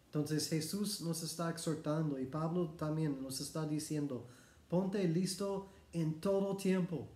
Entonces 0.06 0.50
Jesús 0.50 1.02
nos 1.02 1.24
está 1.24 1.50
exhortando 1.50 2.20
y 2.20 2.26
Pablo 2.26 2.70
también 2.72 3.22
nos 3.22 3.40
está 3.40 3.66
diciendo, 3.66 4.26
ponte 4.68 5.08
listo 5.08 5.70
en 5.94 6.20
todo 6.20 6.58
tiempo, 6.58 7.08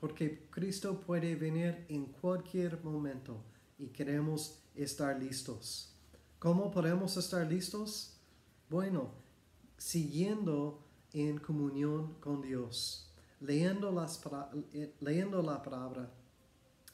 porque 0.00 0.48
Cristo 0.50 1.00
puede 1.00 1.34
venir 1.36 1.84
en 1.88 2.06
cualquier 2.06 2.82
momento 2.82 3.42
y 3.78 3.88
queremos 3.88 4.58
estar 4.74 5.18
listos. 5.18 5.94
¿Cómo 6.38 6.70
podemos 6.70 7.16
estar 7.16 7.46
listos? 7.46 8.16
Bueno, 8.68 9.12
siguiendo 9.76 10.82
en 11.12 11.38
comunión 11.38 12.14
con 12.20 12.40
Dios 12.40 13.10
leyendo, 13.40 13.90
las, 13.90 14.20
leyendo 15.00 15.42
la 15.42 15.62
palabra, 15.62 16.10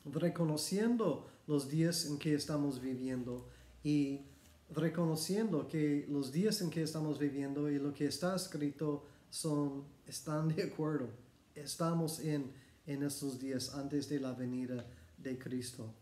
reconociendo 0.05 1.27
los 1.47 1.69
días 1.69 2.07
en 2.07 2.19
que 2.19 2.35
estamos 2.35 2.81
viviendo 2.81 3.49
y 3.83 4.23
reconociendo 4.71 5.69
que 5.69 6.07
los 6.09 6.33
días 6.33 6.61
en 6.61 6.71
que 6.71 6.83
estamos 6.83 7.19
viviendo 7.19 7.71
y 7.71 7.79
lo 7.79 7.93
que 7.93 8.07
está 8.07 8.35
escrito 8.35 9.05
son, 9.31 9.85
están 10.07 10.49
de 10.49 10.65
acuerdo. 10.65 11.09
Estamos 11.55 12.21
en, 12.21 12.53
en 12.87 13.03
estos 13.03 13.39
días 13.39 13.75
antes 13.75 14.09
de 14.09 14.21
la 14.21 14.33
venida 14.33 14.87
de 15.19 15.39
Cristo. 15.39 15.95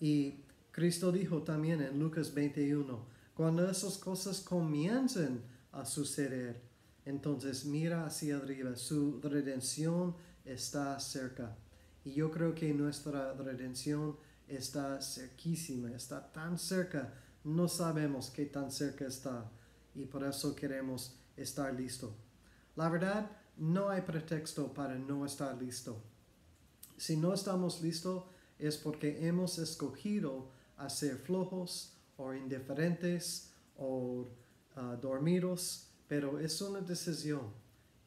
Y 0.00 0.44
Cristo 0.70 1.12
dijo 1.12 1.42
también 1.42 1.80
en 1.80 1.98
Lucas 1.98 2.32
21, 2.32 3.04
cuando 3.34 3.68
esas 3.68 3.98
cosas 3.98 4.40
comiencen 4.40 5.42
a 5.72 5.84
suceder, 5.84 6.60
entonces 7.04 7.64
mira 7.64 8.06
hacia 8.06 8.36
arriba, 8.36 8.76
su 8.76 9.20
redención 9.20 10.14
está 10.44 10.98
cerca. 11.00 11.56
Y 12.04 12.12
yo 12.14 12.30
creo 12.30 12.54
que 12.54 12.72
nuestra 12.74 13.32
redención 13.34 14.16
está 14.48 15.00
cerquísima, 15.00 15.92
está 15.92 16.32
tan 16.32 16.58
cerca, 16.58 17.12
no 17.44 17.68
sabemos 17.68 18.30
qué 18.30 18.46
tan 18.46 18.70
cerca 18.70 19.06
está 19.06 19.50
y 19.94 20.04
por 20.06 20.24
eso 20.24 20.54
queremos 20.54 21.16
estar 21.36 21.74
listo. 21.74 22.14
La 22.76 22.88
verdad, 22.88 23.30
no 23.56 23.88
hay 23.88 24.02
pretexto 24.02 24.72
para 24.72 24.96
no 24.96 25.26
estar 25.26 25.60
listo. 25.60 26.02
Si 27.02 27.16
no 27.16 27.34
estamos 27.34 27.82
listos 27.82 28.22
es 28.60 28.76
porque 28.76 29.26
hemos 29.26 29.58
escogido 29.58 30.52
a 30.76 30.88
ser 30.88 31.16
flojos 31.16 31.94
o 32.16 32.32
indiferentes 32.32 33.50
o 33.76 34.28
uh, 34.76 34.96
dormidos 35.00 35.88
pero 36.06 36.38
es 36.38 36.60
una 36.62 36.80
decisión. 36.80 37.40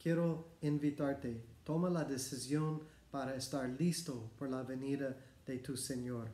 Quiero 0.02 0.48
invitarte, 0.62 1.44
toma 1.66 1.90
la 1.90 2.06
decisión 2.06 2.84
para 3.12 3.36
estar 3.36 3.68
listo 3.68 4.32
por 4.40 4.50
la 4.50 4.64
venida 4.64 5.14
de 5.46 5.58
tu 5.58 5.76
Señor. 5.76 6.30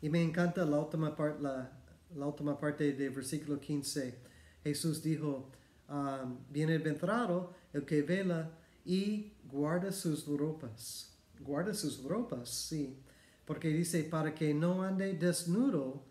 Y 0.00 0.08
me 0.08 0.22
encanta 0.22 0.64
la 0.64 0.78
última, 0.78 1.14
part, 1.14 1.42
la, 1.42 1.70
última 2.14 2.58
parte 2.58 2.94
del 2.94 3.10
versículo 3.10 3.60
15. 3.60 4.18
Jesús 4.64 5.02
dijo, 5.02 5.50
um, 5.90 6.38
bienaventurado 6.48 7.52
el 7.74 7.84
que 7.84 8.00
vela 8.00 8.50
y 8.82 9.34
guarda 9.44 9.92
sus 9.92 10.26
ropas. 10.26 11.11
Guarda 11.44 11.74
sus 11.74 12.02
ropas, 12.02 12.48
sí. 12.48 12.96
Porque 13.44 13.68
dice, 13.68 14.04
para 14.04 14.34
que 14.34 14.54
no 14.54 14.82
ande 14.82 15.14
desnudo 15.14 16.04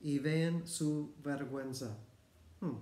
y 0.00 0.18
vean 0.18 0.66
su 0.66 1.14
vergüenza. 1.22 1.96
Hmm. 2.60 2.78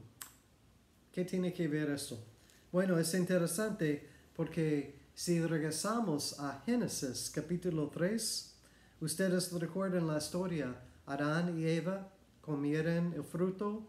¿Qué 1.13 1.25
tiene 1.25 1.53
que 1.53 1.67
ver 1.67 1.91
eso? 1.91 2.25
Bueno, 2.71 2.99
es 2.99 3.15
interesante 3.15 4.09
porque 4.35 4.99
si 5.15 5.41
regresamos 5.41 6.39
a 6.39 6.63
Génesis 6.67 7.31
capítulo 7.35 7.89
3, 7.89 8.55
ustedes 9.01 9.51
recuerdan 9.53 10.07
la 10.07 10.19
historia, 10.19 10.77
Adán 11.07 11.59
y 11.59 11.67
Eva 11.67 12.13
comieron 12.43 13.15
el 13.15 13.25
fruto, 13.25 13.89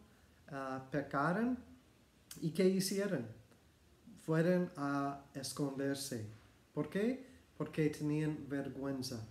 uh, 0.52 0.90
pecaron 0.90 1.60
y 2.42 2.52
¿qué 2.52 2.68
hicieron? 2.68 3.28
Fueron 4.26 4.72
a 4.78 5.26
esconderse. 5.34 6.26
¿Por 6.74 6.90
qué? 6.90 7.26
Porque 7.58 7.90
tenían 7.90 8.46
vergüenza. 8.48 9.28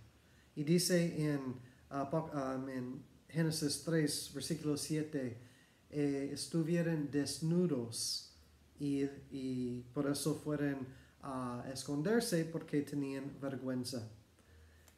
Y 0.54 0.64
dice 0.64 1.32
en, 1.32 1.40
uh, 1.90 2.68
en 2.68 3.02
Génesis 3.28 3.82
3, 3.84 4.32
versículo 4.34 4.76
7, 4.76 5.36
eh, 5.90 6.30
estuvieron 6.32 7.10
desnudos 7.10 8.32
y, 8.80 9.04
y, 9.30 9.84
por 9.94 10.10
eso 10.10 10.34
fueron 10.34 10.86
a 11.22 11.64
esconderse 11.72 12.44
porque 12.44 12.82
tenían 12.82 13.32
vergüenza. 13.40 14.08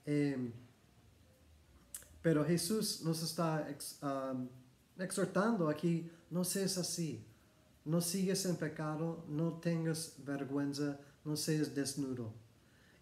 Eh, 0.07 0.51
pero 2.23 2.45
Jesús 2.45 3.03
nos 3.03 3.23
está 3.23 3.69
ex, 3.71 4.01
exhortando 4.99 5.69
aquí, 5.69 6.11
no 6.31 6.45
seas 6.45 6.79
así, 6.79 7.25
no 7.85 8.01
sigues 8.01 8.45
en 8.47 8.57
pecado, 8.57 9.25
no 9.29 9.55
tengas 9.55 10.14
vergüenza, 10.25 10.99
no 11.25 11.37
seas 11.37 11.75
desnudo. 11.75 12.33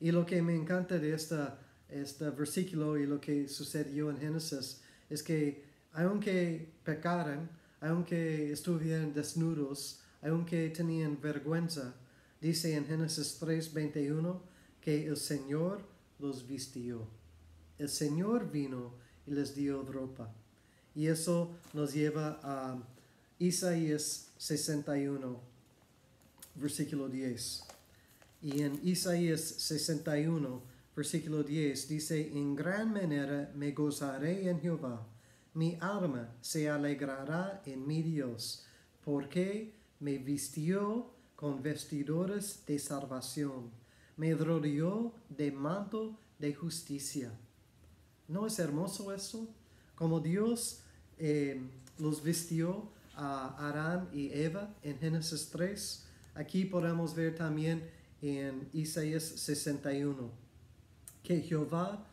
Y 0.00 0.10
lo 0.10 0.26
que 0.26 0.42
me 0.42 0.54
encanta 0.54 0.98
de 0.98 1.14
esta, 1.14 1.58
este 1.88 2.30
versículo 2.30 2.98
y 2.98 3.06
lo 3.06 3.20
que 3.20 3.48
sucedió 3.48 4.10
en 4.10 4.18
Génesis 4.18 4.82
es 5.08 5.22
que 5.22 5.64
aunque 5.92 6.68
pecaran, 6.84 7.48
aunque 7.80 8.52
estuvieran 8.52 9.14
desnudos, 9.14 10.00
aunque 10.22 10.68
tenían 10.70 11.20
vergüenza, 11.20 11.94
dice 12.40 12.74
en 12.74 12.86
Génesis 12.86 13.38
3:21 13.40 14.40
que 14.80 15.06
el 15.06 15.16
Señor 15.16 15.80
los 16.18 16.46
vistió. 16.46 17.06
El 17.78 17.88
Señor 17.88 18.50
vino 18.50 18.94
y 19.26 19.32
les 19.32 19.54
dio 19.54 19.82
ropa. 19.82 20.32
Y 20.94 21.08
eso 21.08 21.54
nos 21.74 21.92
lleva 21.92 22.40
a 22.42 22.78
Isaías 23.38 24.32
61, 24.38 25.40
versículo 26.54 27.08
10. 27.08 27.65
Y 28.46 28.62
en 28.62 28.78
Isaías 28.84 29.40
61, 29.40 30.62
versículo 30.94 31.42
10 31.42 31.88
dice, 31.88 32.30
en 32.32 32.54
gran 32.54 32.92
manera 32.92 33.50
me 33.56 33.72
gozaré 33.72 34.48
en 34.48 34.60
Jehová 34.60 35.04
mi 35.56 35.78
alma 35.80 36.28
se 36.42 36.68
alegrará 36.68 37.62
en 37.64 37.86
mi 37.86 38.02
Dios, 38.02 38.66
porque 39.02 39.72
me 40.00 40.18
vistió 40.18 41.10
con 41.34 41.62
vestidores 41.62 42.62
de 42.66 42.78
salvación, 42.78 43.70
me 44.18 44.34
rodeó 44.34 45.14
de 45.30 45.50
manto 45.50 46.18
de 46.38 46.54
justicia. 46.54 47.32
¿No 48.28 48.46
es 48.46 48.58
hermoso 48.58 49.14
eso? 49.14 49.48
Como 49.94 50.20
Dios 50.20 50.82
eh, 51.16 51.58
los 51.98 52.22
vistió 52.22 52.90
a 53.14 53.68
Arán 53.70 54.10
y 54.12 54.30
Eva 54.34 54.74
en 54.82 54.98
Génesis 54.98 55.48
3, 55.52 56.06
aquí 56.34 56.66
podemos 56.66 57.14
ver 57.14 57.34
también 57.34 57.88
en 58.22 58.68
Isaías 58.72 59.22
61 59.22 60.30
que 61.22 61.40
Jehová 61.42 62.06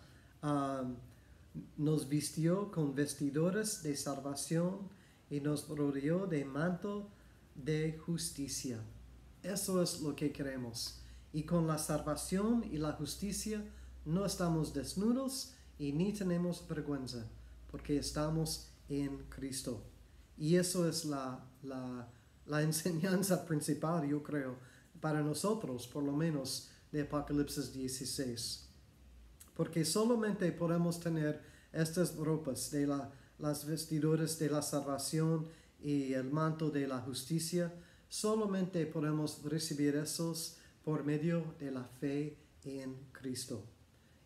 nos 1.77 2.09
vistió 2.09 2.71
con 2.71 2.95
vestidores 2.95 3.83
de 3.83 3.95
salvación 3.95 4.89
y 5.29 5.39
nos 5.39 5.67
rodeó 5.69 6.25
de 6.25 6.45
manto 6.45 7.07
de 7.55 7.97
justicia. 8.05 8.79
Eso 9.43 9.81
es 9.81 10.01
lo 10.01 10.15
que 10.15 10.31
queremos. 10.31 10.99
Y 11.31 11.43
con 11.43 11.67
la 11.67 11.77
salvación 11.77 12.63
y 12.71 12.77
la 12.77 12.93
justicia 12.93 13.63
no 14.05 14.25
estamos 14.25 14.73
desnudos 14.73 15.53
y 15.77 15.91
ni 15.91 16.13
tenemos 16.13 16.67
vergüenza, 16.67 17.25
porque 17.69 17.97
estamos 17.97 18.69
en 18.89 19.17
Cristo. 19.29 19.83
Y 20.37 20.55
eso 20.55 20.87
es 20.87 21.05
la, 21.05 21.43
la, 21.61 22.07
la 22.47 22.61
enseñanza 22.63 23.45
principal, 23.45 24.07
yo 24.07 24.23
creo, 24.23 24.57
para 25.03 25.21
nosotros, 25.21 25.87
por 25.87 26.03
lo 26.03 26.13
menos, 26.13 26.69
de 26.91 27.01
Apocalipsis 27.01 27.73
16 27.73 28.63
porque 29.55 29.85
solamente 29.85 30.51
podemos 30.51 30.99
tener 30.99 31.41
estas 31.71 32.15
ropas 32.15 32.71
de 32.71 32.87
la, 32.87 33.11
las 33.39 33.65
vestiduras 33.65 34.39
de 34.39 34.49
la 34.49 34.61
salvación 34.61 35.47
y 35.81 36.13
el 36.13 36.31
manto 36.31 36.69
de 36.69 36.87
la 36.87 36.99
justicia, 36.99 37.73
solamente 38.09 38.85
podemos 38.85 39.43
recibir 39.43 39.95
esos 39.95 40.57
por 40.83 41.03
medio 41.03 41.55
de 41.59 41.71
la 41.71 41.83
fe 41.83 42.37
en 42.63 42.95
Cristo. 43.11 43.63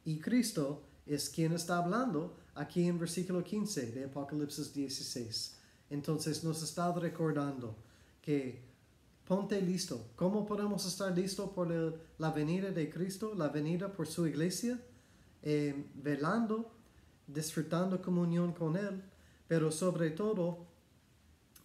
Y 0.05 0.19
Cristo 0.19 0.83
es 1.05 1.29
quien 1.29 1.53
está 1.53 1.77
hablando 1.77 2.35
aquí 2.55 2.87
en 2.87 2.99
versículo 2.99 3.43
15 3.43 3.91
de 3.91 4.05
Apocalipsis 4.05 4.73
16. 4.73 5.57
Entonces 5.89 6.43
nos 6.43 6.61
está 6.63 6.91
recordando 6.93 7.75
que 8.21 8.61
ponte 9.27 9.61
listo. 9.61 10.07
¿Cómo 10.15 10.45
podemos 10.45 10.85
estar 10.85 11.15
listos 11.15 11.49
por 11.51 11.69
la 12.17 12.31
venida 12.31 12.71
de 12.71 12.89
Cristo, 12.89 13.33
la 13.35 13.49
venida 13.49 13.91
por 13.91 14.07
su 14.07 14.25
iglesia? 14.25 14.79
eh, 15.43 15.85
velando, 15.95 16.71
disfrutando 17.25 18.01
comunión 18.01 18.53
con 18.53 18.75
Él, 18.75 19.01
pero 19.47 19.71
sobre 19.71 20.11
todo 20.11 20.65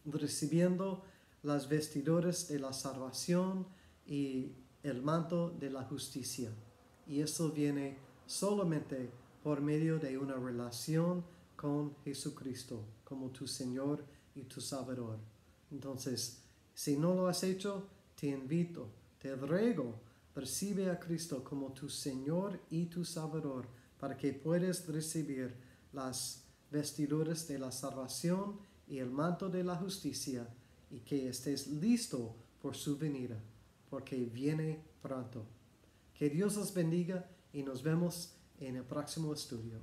recibiendo 0.05 1.03
las 1.42 1.68
vestiduras 1.68 2.48
de 2.48 2.59
la 2.59 2.72
salvación 2.72 3.66
y 4.07 4.53
el 4.83 5.03
manto 5.03 5.51
de 5.51 5.70
la 5.70 5.83
justicia. 5.83 6.51
Y 7.07 7.20
eso 7.20 7.51
viene 7.51 7.96
solamente 8.27 9.11
por 9.42 9.61
medio 9.61 9.98
de 9.98 10.16
una 10.16 10.35
relación 10.35 11.25
con 11.57 11.96
Jesucristo 12.05 12.85
como 13.05 13.31
tu 13.31 13.46
Señor 13.46 14.05
y 14.35 14.42
tu 14.42 14.61
Salvador. 14.61 15.18
Entonces, 15.70 16.42
si 16.75 16.97
no 16.97 17.15
lo 17.15 17.29
has 17.29 17.43
hecho, 17.43 17.89
te 18.15 18.29
invito, 18.29 18.89
te 19.19 19.35
ruego 19.35 20.01
Recibe 20.35 20.91
a 20.91 20.99
Cristo 20.99 21.45
como 21.45 21.73
tu 21.73 21.91
Señor 21.91 22.59
y 22.71 22.87
tu 22.87 23.05
Salvador 23.05 23.69
para 23.99 24.17
que 24.17 24.33
puedas 24.33 24.87
recibir 24.89 25.55
las 25.93 26.45
vestiduras 26.71 27.47
de 27.49 27.59
la 27.59 27.71
salvación 27.71 28.59
y 28.89 28.99
el 28.99 29.11
manto 29.11 29.51
de 29.51 29.63
la 29.63 29.77
justicia 29.77 30.49
y 30.91 31.01
que 31.01 31.29
estés 31.29 31.67
listo 31.67 32.35
por 32.63 32.75
su 32.77 32.97
venida, 32.97 33.39
porque 33.91 34.17
viene 34.25 34.83
pronto. 35.03 35.45
Que 36.15 36.31
Dios 36.31 36.57
los 36.57 36.73
bendiga 36.73 37.29
y 37.53 37.63
nos 37.63 37.83
vemos 37.83 38.33
en 38.59 38.77
el 38.77 38.85
próximo 38.85 39.35
estudio. 39.35 39.81